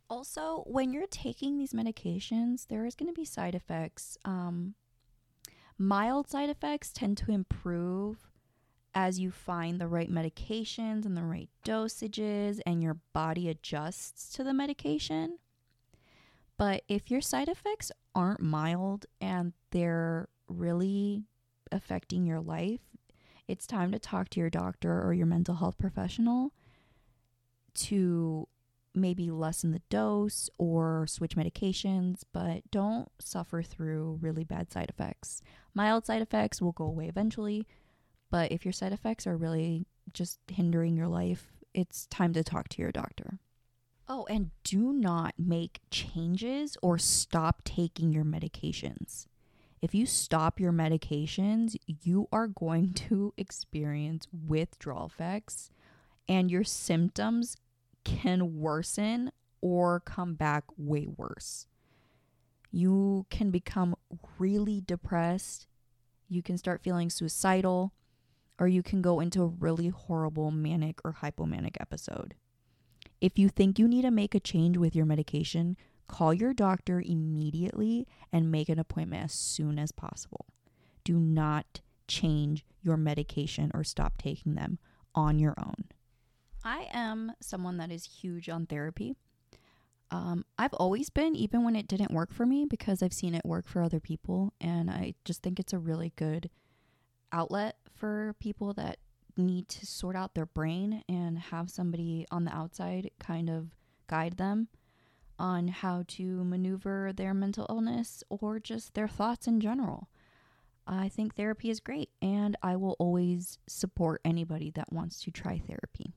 [0.08, 4.16] Also, when you're taking these medications, there is going to be side effects.
[4.24, 4.74] Um,
[5.78, 8.30] Mild side effects tend to improve
[8.94, 14.42] as you find the right medications and the right dosages and your body adjusts to
[14.42, 15.38] the medication.
[16.56, 21.24] But if your side effects aren't mild and they're really
[21.70, 22.80] affecting your life,
[23.48, 26.52] it's time to talk to your doctor or your mental health professional
[27.74, 28.48] to
[28.94, 35.42] maybe lessen the dose or switch medications, but don't suffer through really bad side effects.
[35.74, 37.66] Mild side effects will go away eventually,
[38.30, 42.68] but if your side effects are really just hindering your life, it's time to talk
[42.70, 43.38] to your doctor.
[44.08, 49.26] Oh, and do not make changes or stop taking your medications.
[49.82, 55.70] If you stop your medications, you are going to experience withdrawal effects
[56.28, 57.56] and your symptoms
[58.04, 61.66] can worsen or come back way worse.
[62.70, 63.96] You can become
[64.38, 65.66] really depressed.
[66.28, 67.92] You can start feeling suicidal,
[68.58, 72.34] or you can go into a really horrible manic or hypomanic episode.
[73.20, 75.76] If you think you need to make a change with your medication,
[76.08, 80.46] call your doctor immediately and make an appointment as soon as possible.
[81.04, 84.78] Do not change your medication or stop taking them
[85.14, 85.84] on your own.
[86.64, 89.14] I am someone that is huge on therapy.
[90.10, 93.44] Um, I've always been, even when it didn't work for me, because I've seen it
[93.44, 94.52] work for other people.
[94.60, 96.50] And I just think it's a really good
[97.32, 98.98] outlet for people that
[99.36, 103.74] need to sort out their brain and have somebody on the outside kind of
[104.06, 104.68] guide them
[105.38, 110.08] on how to maneuver their mental illness or just their thoughts in general.
[110.86, 115.58] I think therapy is great, and I will always support anybody that wants to try
[115.58, 116.14] therapy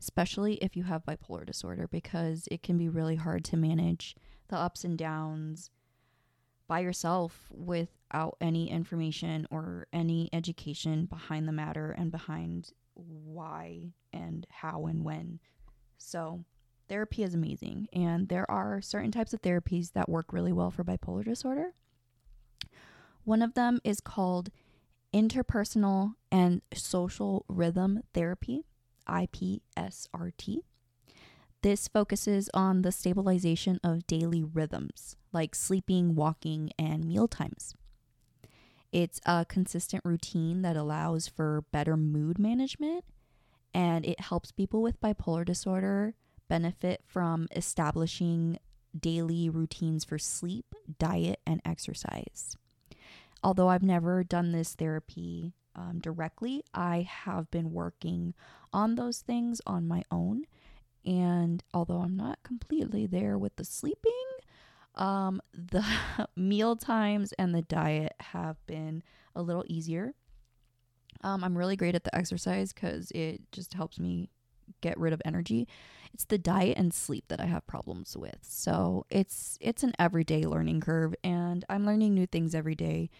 [0.00, 4.16] especially if you have bipolar disorder, because it can be really hard to manage
[4.48, 5.70] the ups and downs
[6.66, 14.46] by yourself without any information or any education behind the matter and behind why and
[14.50, 15.38] how and when.
[15.98, 16.44] So,
[16.90, 20.84] therapy is amazing, and there are certain types of therapies that work really well for
[20.84, 21.72] bipolar disorder.
[23.24, 24.50] One of them is called
[25.14, 28.64] interpersonal and social rhythm therapy.
[29.10, 30.58] IPSRT.
[31.62, 37.74] This focuses on the stabilization of daily rhythms like sleeping, walking, and meal times.
[38.92, 43.04] It's a consistent routine that allows for better mood management
[43.72, 46.14] and it helps people with bipolar disorder
[46.50, 48.58] benefit from establishing
[48.98, 52.56] daily routines for sleep, diet, and exercise.
[53.42, 56.62] Although I've never done this therapy um, directly.
[56.74, 58.34] I have been working
[58.72, 60.44] on those things on my own.
[61.04, 64.12] And although I'm not completely there with the sleeping,
[64.96, 65.84] um, the
[66.36, 69.02] meal times and the diet have been
[69.34, 70.14] a little easier.
[71.22, 74.30] Um, I'm really great at the exercise because it just helps me
[74.80, 75.68] get rid of energy.
[76.12, 78.38] It's the diet and sleep that I have problems with.
[78.42, 83.10] So it's it's an everyday learning curve, and I'm learning new things every day.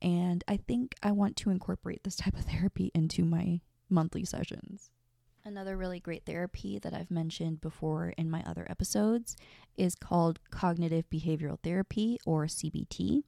[0.00, 3.60] And I think I want to incorporate this type of therapy into my
[3.90, 4.90] monthly sessions.
[5.44, 9.36] Another really great therapy that I've mentioned before in my other episodes
[9.76, 13.22] is called cognitive behavioral therapy or CBT.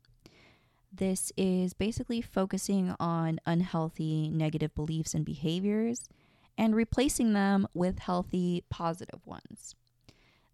[0.92, 6.08] This is basically focusing on unhealthy negative beliefs and behaviors
[6.60, 9.74] and replacing them with healthy positive ones.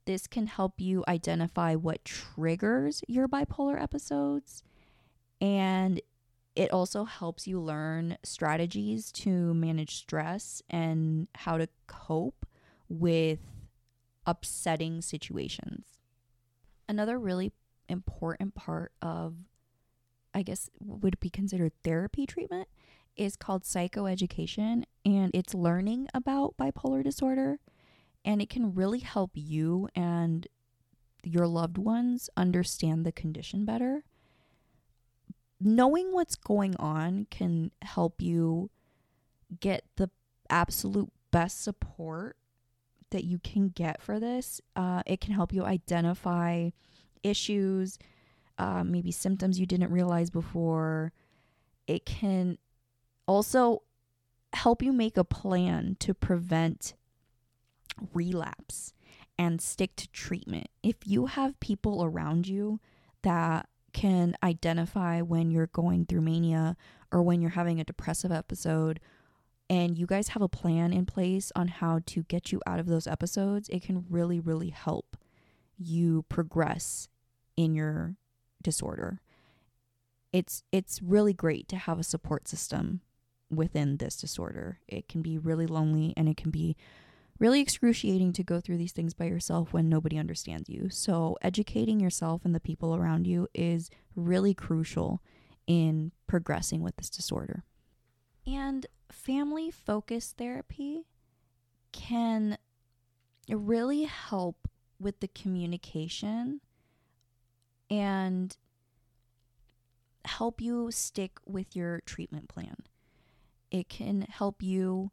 [0.05, 4.63] This can help you identify what triggers your bipolar episodes
[5.41, 6.01] and
[6.55, 12.47] it also helps you learn strategies to manage stress and how to cope
[12.89, 13.41] with
[14.25, 15.99] upsetting situations.
[16.89, 17.53] Another really
[17.89, 19.35] important part of,
[20.33, 22.69] I guess, would be considered therapy treatment
[23.17, 27.59] is called psychoeducation, and it's learning about bipolar disorder.
[28.25, 30.49] And it can really help you and
[31.23, 34.03] your loved ones understand the condition better
[35.61, 38.71] knowing what's going on can help you
[39.61, 40.11] get the
[40.51, 42.37] absolute best support
[43.11, 44.61] that you can get for this.
[44.75, 46.71] Uh, it can help you identify
[47.23, 47.99] issues,
[48.59, 51.13] uh, maybe symptoms you didn't realize before.
[51.87, 52.59] It can
[53.27, 53.83] also
[54.53, 56.95] help you make a plan to prevent
[58.13, 58.93] relapse
[59.39, 60.69] and stick to treatment.
[60.83, 62.81] If you have people around you
[63.23, 66.77] that can identify when you're going through mania
[67.13, 69.01] or when you're having a depressive episode
[69.69, 72.87] and you guys have a plan in place on how to get you out of
[72.87, 75.17] those episodes, it can really, really help
[75.79, 77.09] you progress
[77.57, 78.17] in your
[78.63, 79.21] disorder.
[80.33, 83.01] It's it's really great to have a support system
[83.51, 84.81] within this disorder.
[84.89, 86.77] It can be really lonely and it can be
[87.39, 90.89] really excruciating to go through these things by yourself when nobody understands you.
[90.91, 95.23] So, educating yourself and the people around you is really crucial
[95.67, 97.65] in progressing with this disorder.
[98.47, 101.07] And family focused therapy
[101.93, 102.59] can
[103.49, 104.69] really help
[104.99, 106.61] with the communication
[107.91, 108.57] and
[110.25, 112.77] help you stick with your treatment plan.
[113.77, 115.11] It can help you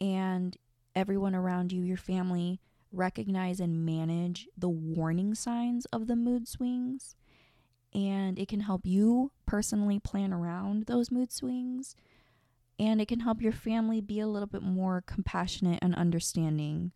[0.00, 0.56] and
[0.94, 2.58] everyone around you, your family,
[2.90, 7.14] recognize and manage the warning signs of the mood swings.
[7.92, 11.94] And it can help you personally plan around those mood swings.
[12.78, 16.92] And it can help your family be a little bit more compassionate and understanding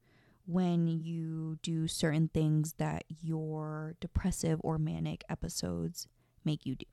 [0.46, 6.08] when you do certain things that your depressive or manic episodes
[6.42, 6.86] make you do.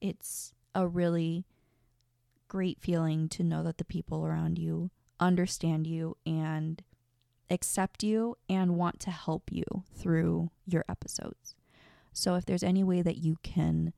[0.00, 1.44] It's a really
[2.52, 6.82] great feeling to know that the people around you understand you and
[7.48, 11.54] accept you and want to help you through your episodes.
[12.12, 13.94] So if there's any way that you can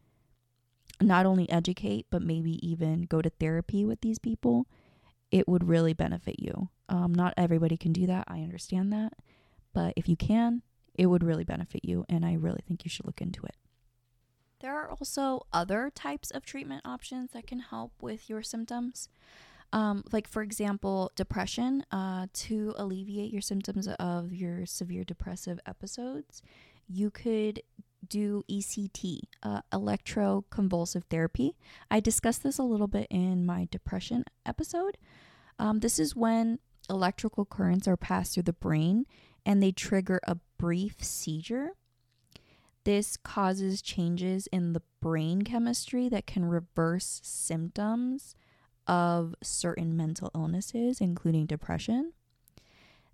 [1.00, 4.68] not only educate, but maybe even go to therapy with these people,
[5.32, 6.68] it would really benefit you.
[6.88, 8.22] Um, not everybody can do that.
[8.28, 9.14] I understand that.
[9.72, 10.62] But if you can,
[10.94, 12.04] it would really benefit you.
[12.08, 13.56] And I really think you should look into it.
[14.64, 19.10] There are also other types of treatment options that can help with your symptoms.
[19.74, 26.40] Um, like, for example, depression, uh, to alleviate your symptoms of your severe depressive episodes,
[26.88, 27.60] you could
[28.08, 31.56] do ECT, uh, electroconvulsive therapy.
[31.90, 34.96] I discussed this a little bit in my depression episode.
[35.58, 36.58] Um, this is when
[36.88, 39.04] electrical currents are passed through the brain
[39.44, 41.72] and they trigger a brief seizure.
[42.84, 48.34] This causes changes in the brain chemistry that can reverse symptoms
[48.86, 52.12] of certain mental illnesses, including depression.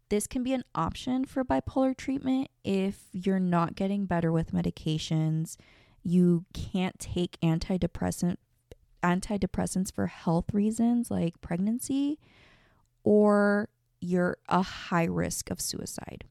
[0.09, 5.57] This can be an option for bipolar treatment if you're not getting better with medications,
[6.03, 8.37] you can't take antidepressant
[9.03, 12.19] antidepressants for health reasons like pregnancy
[13.03, 13.69] or
[14.01, 16.25] you're a high risk of suicide.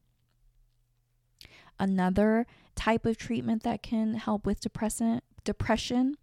[1.80, 6.16] Another type of treatment that can help with depressant depression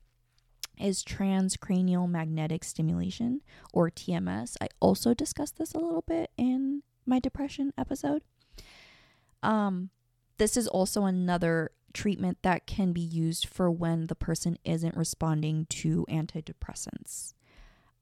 [0.79, 3.41] is transcranial magnetic stimulation
[3.73, 4.55] or TMS.
[4.61, 8.21] I also discussed this a little bit in my depression episode.
[9.41, 9.89] Um,
[10.37, 15.65] this is also another treatment that can be used for when the person isn't responding
[15.69, 17.33] to antidepressants.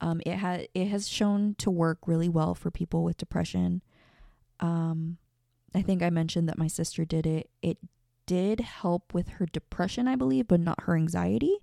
[0.02, 3.82] Um, it has it has shown to work really well for people with depression.
[4.60, 5.20] Um,
[5.76, 7.50] I think I mentioned that my sister did it.
[7.62, 7.78] It
[8.26, 11.60] did help with her depression, I believe, but not her anxiety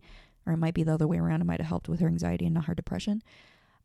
[0.46, 1.40] or it might be the other way around.
[1.40, 3.22] It might have helped with her anxiety and not her depression.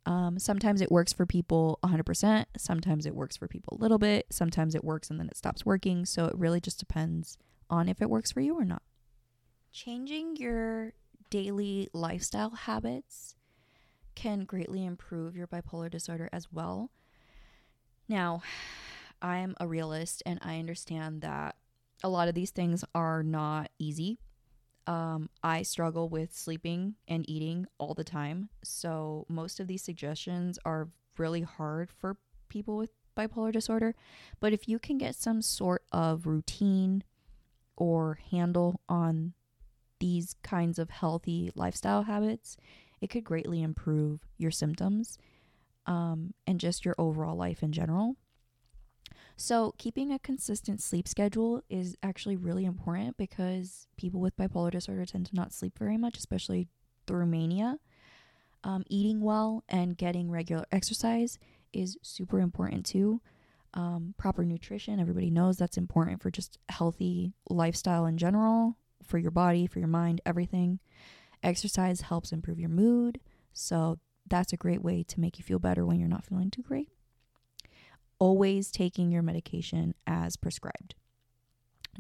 [0.06, 2.46] Um, sometimes it works for people 100%.
[2.58, 4.28] Sometimes it works for people a little bit.
[4.30, 6.06] Sometimes it works and then it stops working.
[6.06, 7.38] So it really just depends
[7.70, 8.82] on if it works for you or not.
[9.72, 10.94] Changing your
[11.30, 13.36] daily lifestyle habits
[14.16, 16.90] can greatly improve your bipolar disorder as well.
[18.08, 18.42] Now,
[19.22, 21.56] I'm a realist and I understand that
[22.04, 24.20] a lot of these things are not easy.
[24.86, 28.50] Um, I struggle with sleeping and eating all the time.
[28.64, 33.96] So, most of these suggestions are really hard for people with bipolar disorder.
[34.40, 37.04] But if you can get some sort of routine
[37.76, 39.34] or handle on
[40.00, 42.56] these kinds of healthy lifestyle habits,
[43.02, 45.18] it could greatly improve your symptoms
[45.86, 48.16] um, and just your overall life in general.
[49.40, 55.06] So, keeping a consistent sleep schedule is actually really important because people with bipolar disorder
[55.06, 56.68] tend to not sleep very much, especially
[57.06, 57.78] through mania.
[58.64, 61.38] Um, eating well and getting regular exercise
[61.72, 63.22] is super important too.
[63.76, 69.30] Um, proper nutrition, everybody knows that's important for just healthy lifestyle in general, for your
[69.30, 70.80] body, for your mind, everything.
[71.44, 73.20] Exercise helps improve your mood,
[73.54, 76.64] so that's a great way to make you feel better when you're not feeling too
[76.64, 76.90] great
[78.20, 80.96] always taking your medication as prescribed.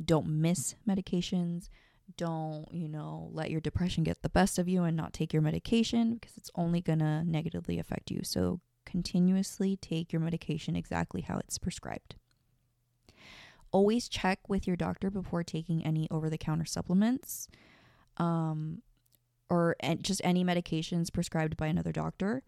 [0.03, 1.69] Don't miss medications.
[2.15, 5.41] Don't, you know, let your depression get the best of you and not take your
[5.41, 8.21] medication because it's only going to negatively affect you.
[8.23, 12.15] So, continuously take your medication exactly how it's prescribed.
[13.73, 17.49] Always check with your doctor before taking any over the counter supplements
[18.15, 18.81] um,
[19.49, 22.43] or just any medications prescribed by another doctor.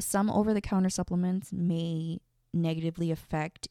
[0.00, 2.18] Some over the counter supplements may
[2.52, 3.68] negatively affect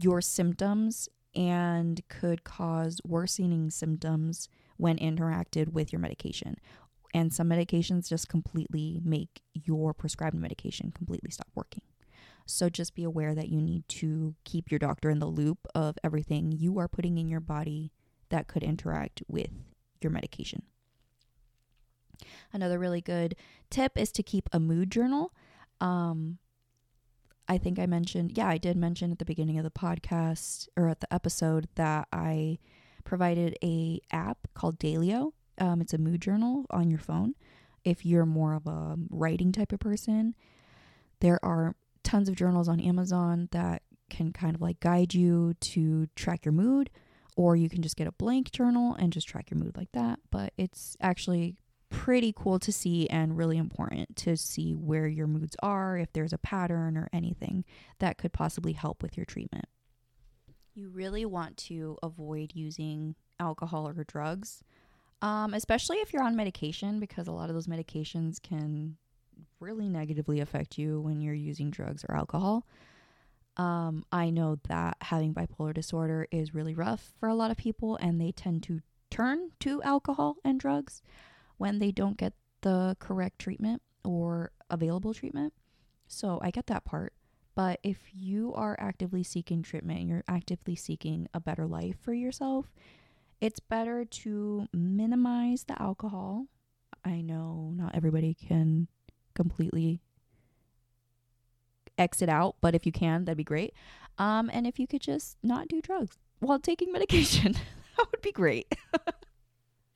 [0.00, 6.56] your symptoms and could cause worsening symptoms when interacted with your medication.
[7.12, 11.82] And some medications just completely make your prescribed medication completely stop working.
[12.46, 15.96] So just be aware that you need to keep your doctor in the loop of
[16.04, 17.92] everything you are putting in your body
[18.28, 19.50] that could interact with
[20.00, 20.62] your medication.
[22.52, 23.34] Another really good
[23.70, 25.32] tip is to keep a mood journal.
[25.80, 26.38] Um,
[27.48, 30.88] I think I mentioned, yeah, I did mention at the beginning of the podcast or
[30.88, 32.58] at the episode that I
[33.04, 35.32] provided a app called Daylio.
[35.58, 37.34] Um, it's a mood journal on your phone.
[37.84, 40.34] If you're more of a writing type of person,
[41.20, 46.06] there are tons of journals on Amazon that can kind of like guide you to
[46.16, 46.90] track your mood,
[47.36, 50.18] or you can just get a blank journal and just track your mood like that.
[50.30, 51.56] But it's actually
[51.94, 56.32] pretty cool to see and really important to see where your moods are, if there's
[56.32, 57.64] a pattern or anything
[58.00, 59.66] that could possibly help with your treatment.
[60.74, 64.64] You really want to avoid using alcohol or drugs,
[65.22, 68.96] um, especially if you're on medication, because a lot of those medications can
[69.60, 72.66] really negatively affect you when you're using drugs or alcohol.
[73.56, 77.96] Um, I know that having bipolar disorder is really rough for a lot of people,
[77.96, 78.80] and they tend to
[79.10, 81.02] turn to alcohol and drugs
[81.56, 85.52] when they don't get the correct treatment or available treatment.
[86.06, 87.12] So I get that part.
[87.54, 92.72] But if you are actively seeking treatment you're actively seeking a better life for yourself,
[93.40, 96.46] it's better to minimize the alcohol.
[97.04, 98.88] I know not everybody can
[99.34, 100.00] completely
[101.98, 103.74] exit out, but if you can, that'd be great.
[104.18, 107.52] Um, and if you could just not do drugs while taking medication,
[107.96, 108.74] that would be great.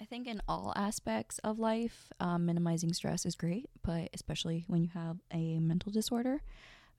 [0.01, 4.83] I think in all aspects of life, um, minimizing stress is great, but especially when
[4.85, 6.43] you have a mental disorder,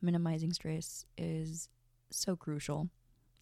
[0.02, 1.70] minimizing stress is
[2.10, 2.90] so crucial.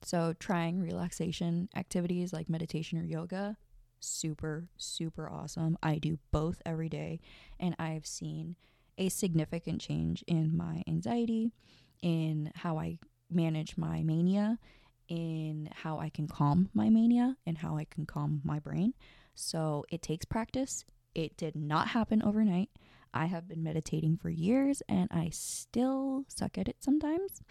[0.04, 3.58] So, trying relaxation activities like meditation or yoga,
[4.00, 5.76] super, super awesome.
[5.82, 7.20] I do both every day,
[7.60, 8.56] and I've seen
[9.00, 11.52] a significant change in my anxiety,
[12.04, 13.00] in how I
[13.32, 14.60] manage my mania,
[15.08, 18.94] in how I can calm my mania, and how I can calm my brain.
[19.38, 20.84] So it takes practice.
[21.14, 22.70] It did not happen overnight.
[23.14, 27.42] I have been meditating for years and I still suck at it sometimes.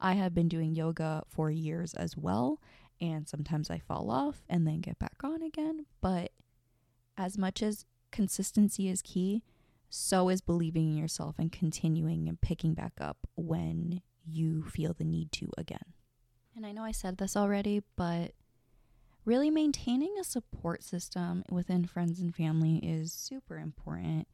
[0.00, 2.60] I have been doing yoga for years as well,
[3.00, 5.86] and sometimes I fall off and then get back on again.
[6.00, 6.32] But
[7.16, 9.44] as much as consistency is key,
[9.88, 15.04] so is believing in yourself and continuing and picking back up when you feel the
[15.04, 15.94] need to again.
[16.56, 18.32] And I know I said this already, but
[19.24, 24.26] really maintaining a support system within friends and family is super important.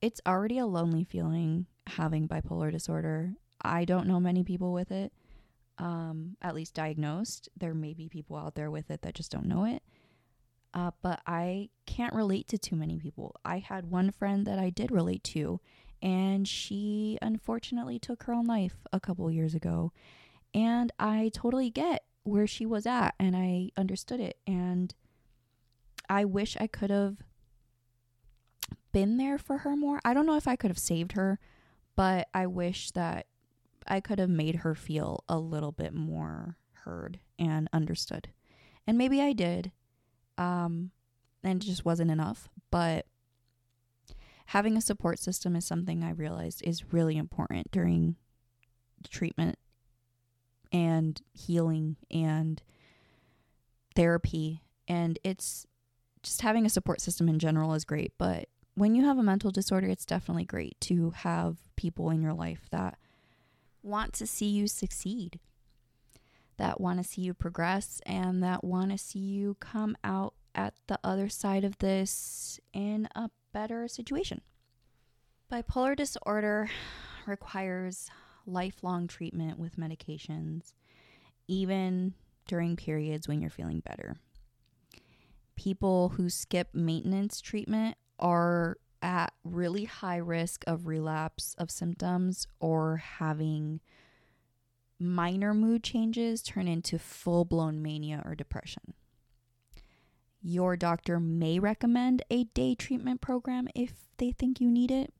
[0.00, 3.34] It's already a lonely feeling having bipolar disorder.
[3.60, 5.12] I don't know many people with it,
[5.78, 7.48] um, at least diagnosed.
[7.56, 9.82] There may be people out there with it that just don't know it.
[10.74, 13.34] Uh, but I can't relate to too many people.
[13.44, 15.60] I had one friend that I did relate to,
[16.02, 19.92] and she unfortunately took her own life a couple years ago.
[20.54, 24.38] And I totally get where she was at and I understood it.
[24.46, 24.94] And
[26.08, 27.16] I wish I could have
[28.92, 30.00] been there for her more.
[30.04, 31.38] I don't know if I could have saved her,
[31.96, 33.26] but I wish that
[33.86, 38.28] I could have made her feel a little bit more heard and understood.
[38.86, 39.72] And maybe I did.
[40.36, 40.92] Um,
[41.42, 42.48] and it just wasn't enough.
[42.70, 43.06] But
[44.46, 48.16] having a support system is something I realized is really important during
[49.10, 49.58] treatment
[50.72, 52.62] and healing and
[53.94, 54.62] therapy.
[54.86, 55.66] And it's
[56.22, 58.12] just having a support system in general is great.
[58.18, 62.34] But when you have a mental disorder, it's definitely great to have people in your
[62.34, 62.98] life that
[63.82, 65.40] want to see you succeed,
[66.56, 70.74] that want to see you progress, and that want to see you come out at
[70.86, 74.40] the other side of this in a better situation.
[75.50, 76.68] Bipolar disorder
[77.26, 78.10] requires
[78.48, 80.72] lifelong treatment with medications,
[81.46, 82.14] even
[82.46, 84.16] during periods when you're feeling better.
[85.56, 92.96] People who skip maintenance treatment are at really high risk of relapse of symptoms or
[92.96, 93.80] having
[94.98, 98.94] minor mood changes turn into full blown mania or depression.
[100.42, 105.12] Your doctor may recommend a day treatment program if they think you need it.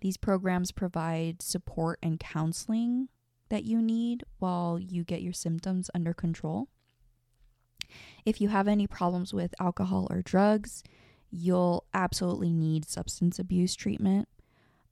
[0.00, 3.08] These programs provide support and counseling
[3.48, 6.68] that you need while you get your symptoms under control.
[8.24, 10.82] If you have any problems with alcohol or drugs,
[11.30, 14.28] you'll absolutely need substance abuse treatment.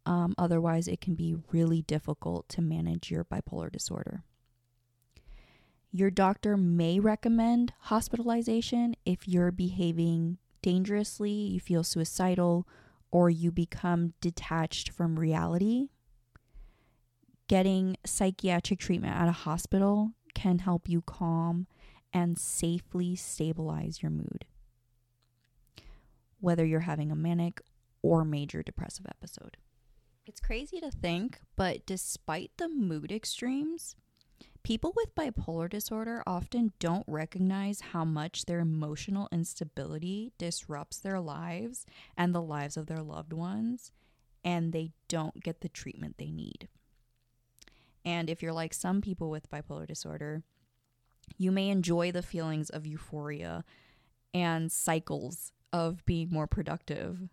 [0.04, 4.22] Um, otherwise, it can be really difficult to manage your bipolar disorder.
[5.90, 12.66] Your doctor may recommend hospitalization if you're behaving dangerously, you feel suicidal,
[13.10, 15.88] or you become detached from reality.
[17.48, 21.66] Getting psychiatric treatment at a hospital can help you calm
[22.12, 24.46] and safely stabilize your mood
[26.40, 27.60] whether you're having a manic
[28.02, 29.56] or major depressive episode.
[30.26, 33.96] It's crazy to think, but despite the mood extremes,
[34.66, 41.86] people with bipolar disorder often don't recognize how much their emotional instability disrupts their lives
[42.16, 43.92] and the lives of their loved ones,
[44.44, 46.66] and they don't get the treatment they need.
[48.04, 50.42] And if you're like some people with bipolar disorder,
[51.38, 53.64] you may enjoy the feelings of euphoria
[54.34, 57.28] and cycles of being more productive.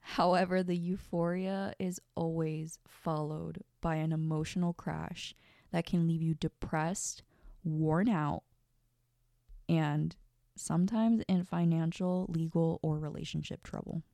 [0.00, 5.34] However, the euphoria is always followed by an emotional crash
[5.74, 7.24] that can leave you depressed,
[7.64, 8.44] worn out,
[9.68, 10.14] and
[10.54, 14.04] sometimes in financial, legal, or relationship trouble.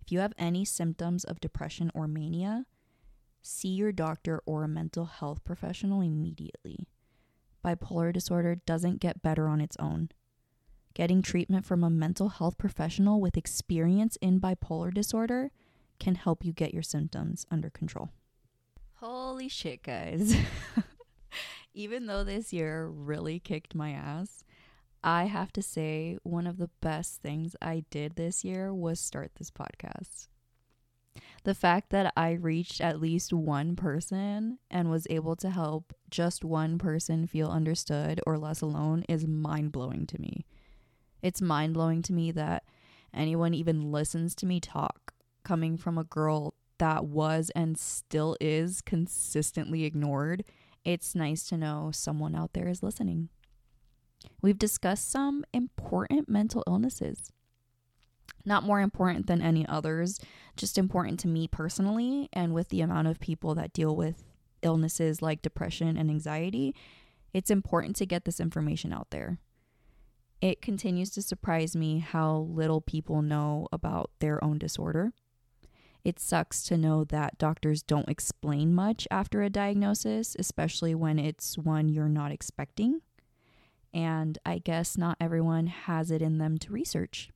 [0.00, 2.64] If you have any symptoms of depression or mania,
[3.42, 6.86] see your doctor or a mental health professional immediately.
[7.64, 10.10] Bipolar disorder doesn't get better on its own.
[10.94, 15.50] Getting treatment from a mental health professional with experience in bipolar disorder
[15.98, 18.10] can help you get your symptoms under control.
[18.96, 20.34] Holy shit, guys.
[21.74, 24.42] Even though this year really kicked my ass,
[25.04, 29.32] I have to say one of the best things I did this year was start
[29.36, 30.28] this podcast.
[31.44, 36.44] The fact that I reached at least one person and was able to help just
[36.44, 40.46] one person feel understood or less alone is mind blowing to me.
[41.22, 42.64] It's mind blowing to me that
[43.12, 45.12] anyone even listens to me talk
[45.44, 50.44] coming from a girl that was and still is consistently ignored.
[50.84, 53.28] It's nice to know someone out there is listening.
[54.42, 57.32] We've discussed some important mental illnesses.
[58.44, 60.20] Not more important than any others,
[60.56, 64.22] just important to me personally, and with the amount of people that deal with
[64.62, 66.74] illnesses like depression and anxiety,
[67.32, 69.38] it's important to get this information out there.
[70.40, 75.12] It continues to surprise me how little people know about their own disorder.
[76.06, 81.58] It sucks to know that doctors don't explain much after a diagnosis, especially when it's
[81.58, 83.00] one you're not expecting.
[83.92, 87.30] And I guess not everyone has it in them to research.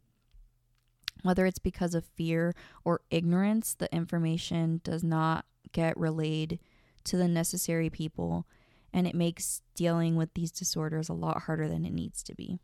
[1.25, 2.55] Whether it's because of fear
[2.85, 6.61] or ignorance, the information does not get relayed
[7.07, 8.47] to the necessary people,
[8.93, 12.61] and it makes dealing with these disorders a lot harder than it needs to be.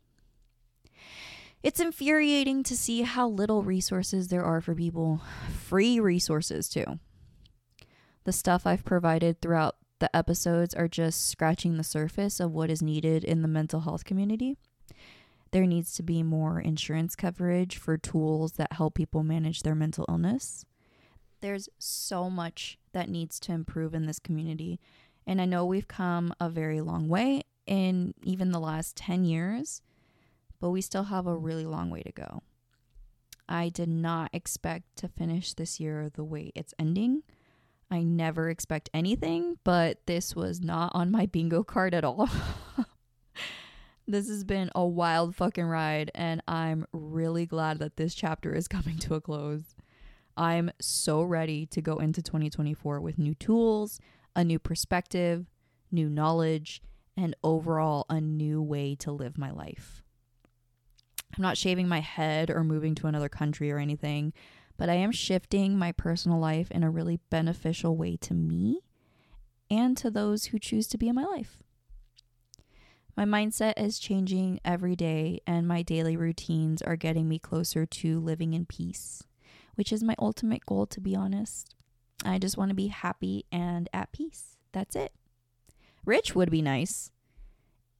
[1.63, 5.21] It's infuriating to see how little resources there are for people.
[5.49, 6.99] Free resources, too.
[8.25, 12.81] The stuff I've provided throughout the episodes are just scratching the surface of what is
[12.81, 14.57] needed in the mental health community.
[15.51, 20.05] There needs to be more insurance coverage for tools that help people manage their mental
[20.07, 20.65] illness.
[21.41, 24.79] There's so much that needs to improve in this community.
[25.25, 29.81] And I know we've come a very long way in even the last 10 years
[30.59, 32.41] but we still have a really long way to go.
[33.49, 37.23] I did not expect to finish this year the way it's ending.
[37.89, 42.29] I never expect anything, but this was not on my bingo card at all.
[44.07, 48.67] this has been a wild fucking ride, and I'm really glad that this chapter is
[48.67, 49.75] coming to a close.
[50.35, 53.99] I'm so ready to go into 2024 with new tools,
[54.35, 55.47] a new perspective,
[55.89, 56.81] new knowledge,
[57.15, 60.03] and overall a new way to live my life.
[61.35, 64.33] I'm not shaving my head or moving to another country or anything,
[64.77, 68.81] but I am shifting my personal life in a really beneficial way to me
[69.69, 71.63] and to those who choose to be in my life.
[73.15, 78.19] My mindset is changing every day, and my daily routines are getting me closer to
[78.19, 79.23] living in peace,
[79.73, 81.73] which is my ultimate goal, to be honest.
[82.23, 84.57] I just want to be happy and at peace.
[84.71, 85.13] That's it.
[86.05, 87.11] Rich would be nice.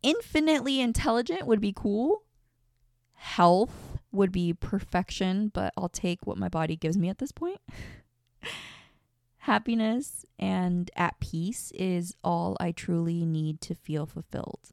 [0.04, 2.22] Infinitely intelligent would be cool.
[3.18, 7.60] Health would be perfection, but I'll take what my body gives me at this point.
[9.40, 14.72] Happiness and at peace is all I truly need to feel fulfilled.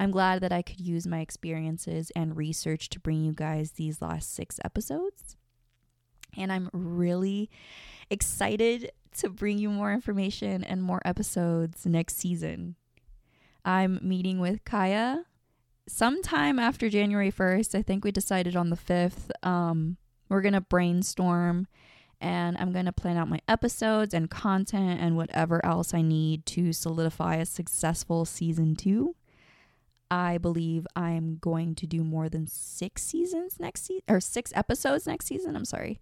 [0.00, 4.02] I'm glad that I could use my experiences and research to bring you guys these
[4.02, 5.36] last six episodes.
[6.36, 7.50] And I'm really
[8.10, 12.76] excited to bring you more information and more episodes next season.
[13.64, 15.26] I'm meeting with Kaya
[15.88, 17.74] sometime after January 1st.
[17.74, 19.30] I think we decided on the 5th.
[19.46, 19.96] Um,
[20.28, 21.66] we're going to brainstorm
[22.22, 26.46] and I'm going to plan out my episodes and content and whatever else I need
[26.46, 29.16] to solidify a successful season two.
[30.08, 35.06] I believe I'm going to do more than six seasons next season or six episodes
[35.06, 35.56] next season.
[35.56, 36.00] I'm sorry.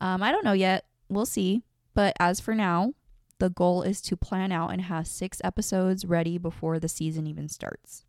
[0.00, 0.86] Um, I don't know yet.
[1.08, 1.62] We'll see.
[1.94, 2.94] But as for now,
[3.38, 7.48] the goal is to plan out and have six episodes ready before the season even
[7.48, 8.04] starts.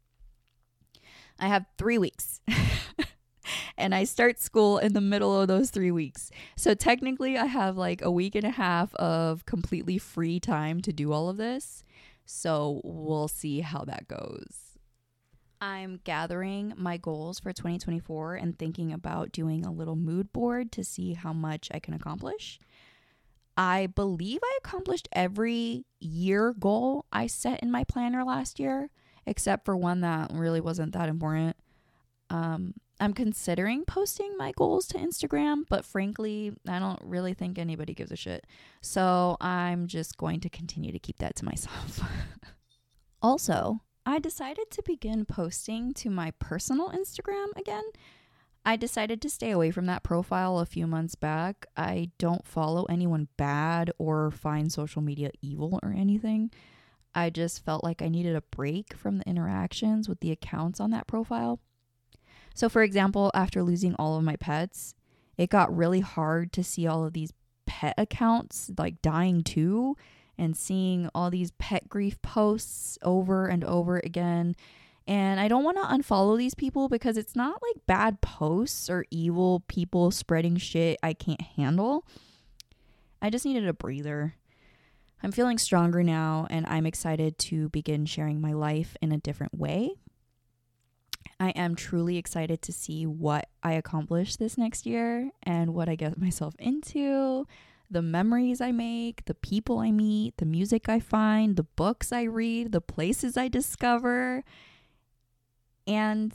[1.42, 2.40] I have three weeks.
[3.78, 6.30] and I start school in the middle of those three weeks.
[6.56, 10.94] So technically, I have like a week and a half of completely free time to
[10.94, 11.84] do all of this.
[12.26, 14.78] So we'll see how that goes.
[15.60, 20.84] I'm gathering my goals for 2024 and thinking about doing a little mood board to
[20.84, 22.60] see how much I can accomplish.
[23.56, 28.90] I believe I accomplished every year goal I set in my planner last year,
[29.32, 31.56] except for one that really wasn't that important.
[32.30, 37.94] Um, I'm considering posting my goals to Instagram, but frankly, I don't really think anybody
[37.94, 38.46] gives a shit.
[38.82, 42.02] So I'm just going to continue to keep that to myself.
[43.22, 47.86] also, I decided to begin posting to my personal Instagram again
[48.64, 51.66] I decided to stay away from that profile a few months back.
[51.76, 56.52] I don't follow anyone bad or find social media evil or anything.
[57.14, 60.92] I just felt like I needed a break from the interactions with the accounts on
[60.92, 61.60] that profile.
[62.54, 64.96] So, for example, after losing all of my pets,
[65.38, 67.34] it got really hard to see all of these
[67.66, 69.96] pet accounts like dying too
[70.38, 74.56] and seeing all these pet grief posts over and over again
[75.08, 79.06] and I don't want to unfollow these people because it's not like bad posts or
[79.10, 82.06] evil people spreading shit I can't handle.
[83.22, 84.36] I just needed a breather.
[85.24, 89.58] I'm feeling stronger now and I'm excited to begin sharing my life in a different
[89.58, 89.92] way.
[91.40, 95.96] I am truly excited to see what I accomplish this next year and what I
[95.96, 97.48] get myself into,
[97.90, 102.24] the memories I make, the people I meet, the music I find, the books I
[102.24, 104.44] read, the places I discover
[105.88, 106.34] and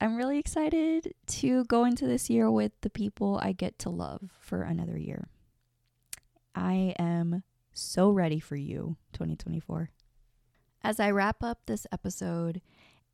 [0.00, 4.30] I'm really excited to go into this year with the people I get to love
[4.40, 5.28] for another year.
[6.54, 7.42] I am
[7.74, 9.90] so ready for you, 2024.
[10.82, 12.62] As I wrap up this episode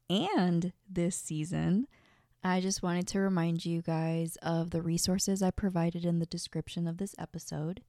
[0.08, 1.86] and this season,
[2.44, 6.86] I just wanted to remind you guys of the resources I provided in the description
[6.86, 7.82] of this episode.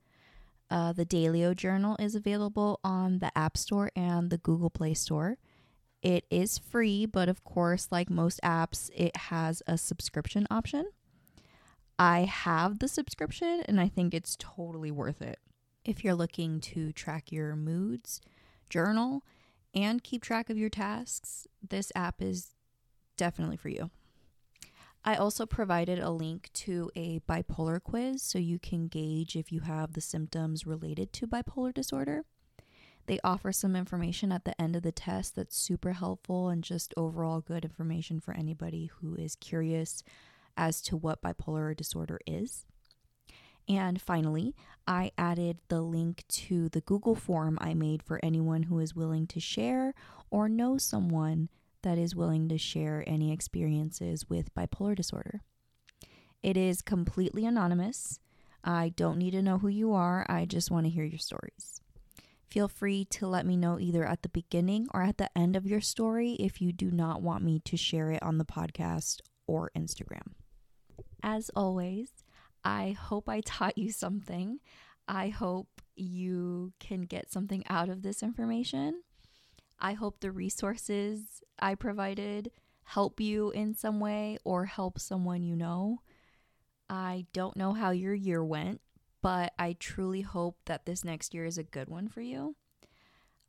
[0.70, 5.38] Uh, the Daylio Journal is available on the App Store and the Google Play Store.
[6.02, 10.90] It is free, but of course, like most apps, it has a subscription option.
[12.00, 15.40] I have the subscription and I think it's totally worth it.
[15.84, 18.22] If you're looking to track your moods,
[18.70, 19.24] journal,
[19.74, 22.52] and keep track of your tasks, this app is
[23.18, 23.90] definitely for you.
[25.04, 29.62] I also provided a link to a bipolar quiz so you can gauge if you
[29.62, 32.26] have the symptoms related to bipolar disorder.
[33.08, 36.94] They offer some information at the end of the test that's super helpful and just
[36.96, 40.04] overall good information for anybody who is curious
[40.56, 42.68] as to what bipolar disorder is.
[43.68, 44.56] And finally,
[44.88, 49.28] I added the link to the Google form I made for anyone who is willing
[49.28, 49.94] to share
[50.30, 51.50] or know someone
[51.84, 55.42] that is willing to share any experiences with bipolar disorder.
[56.44, 58.20] It is completely anonymous.
[58.64, 61.82] I don't need to know who you are, I just want to hear your stories.
[62.50, 65.66] Feel free to let me know either at the beginning or at the end of
[65.66, 69.72] your story if you do not want me to share it on the podcast or
[69.76, 70.34] Instagram.
[71.24, 72.10] As always,
[72.64, 74.60] I hope I taught you something.
[75.08, 79.02] I hope you can get something out of this information.
[79.80, 82.52] I hope the resources I provided
[82.84, 86.02] help you in some way or help someone you know.
[86.90, 88.82] I don't know how your year went,
[89.22, 92.56] but I truly hope that this next year is a good one for you.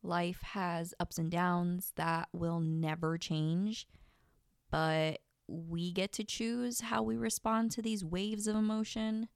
[0.01, 3.87] Life has ups and downs that will never change,
[4.69, 9.27] but we get to choose how we respond to these waves of emotion.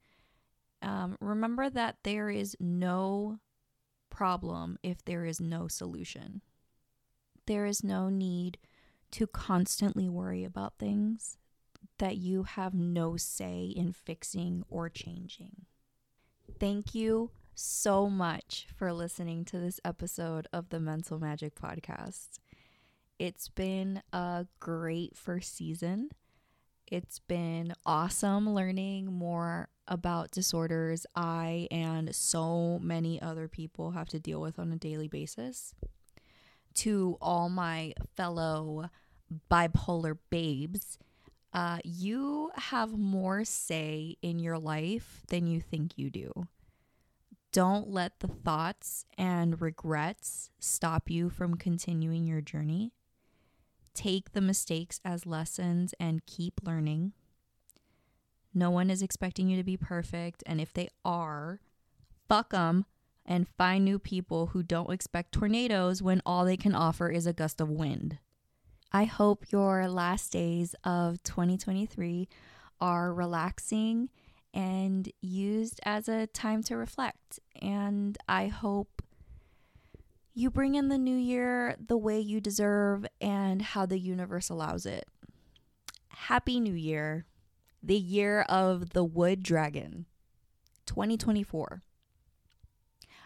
[0.82, 3.38] Um, remember that there is no
[4.10, 6.42] problem if there is no solution.
[7.46, 8.58] There is no need
[9.12, 11.38] to constantly worry about things
[11.98, 15.66] that you have no say in fixing or changing.
[16.58, 22.38] Thank you so much for listening to this episode of the Mental Magic Podcast.
[23.18, 26.10] It's been a great first season.
[26.86, 34.20] It's been awesome learning more about disorders I and so many other people have to
[34.20, 35.74] deal with on a daily basis.
[36.74, 38.88] To all my fellow
[39.50, 40.98] bipolar babes,
[41.52, 46.46] uh, you have more say in your life than you think you do.
[47.52, 52.92] Don't let the thoughts and regrets stop you from continuing your journey.
[53.98, 57.14] Take the mistakes as lessons and keep learning.
[58.54, 61.58] No one is expecting you to be perfect, and if they are,
[62.28, 62.84] fuck them
[63.26, 67.32] and find new people who don't expect tornadoes when all they can offer is a
[67.32, 68.18] gust of wind.
[68.92, 72.28] I hope your last days of 2023
[72.80, 74.10] are relaxing
[74.54, 77.40] and used as a time to reflect.
[77.60, 78.97] And I hope
[80.38, 84.86] you bring in the new year the way you deserve and how the universe allows
[84.86, 85.04] it.
[86.10, 87.26] Happy New Year,
[87.82, 90.06] the year of the Wood Dragon,
[90.86, 91.82] 2024.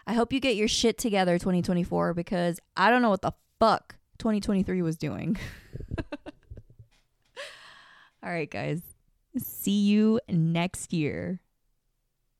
[0.07, 3.97] I hope you get your shit together 2024 because I don't know what the fuck
[4.17, 5.37] 2023 was doing.
[8.23, 8.81] All right, guys.
[9.37, 11.42] See you next year.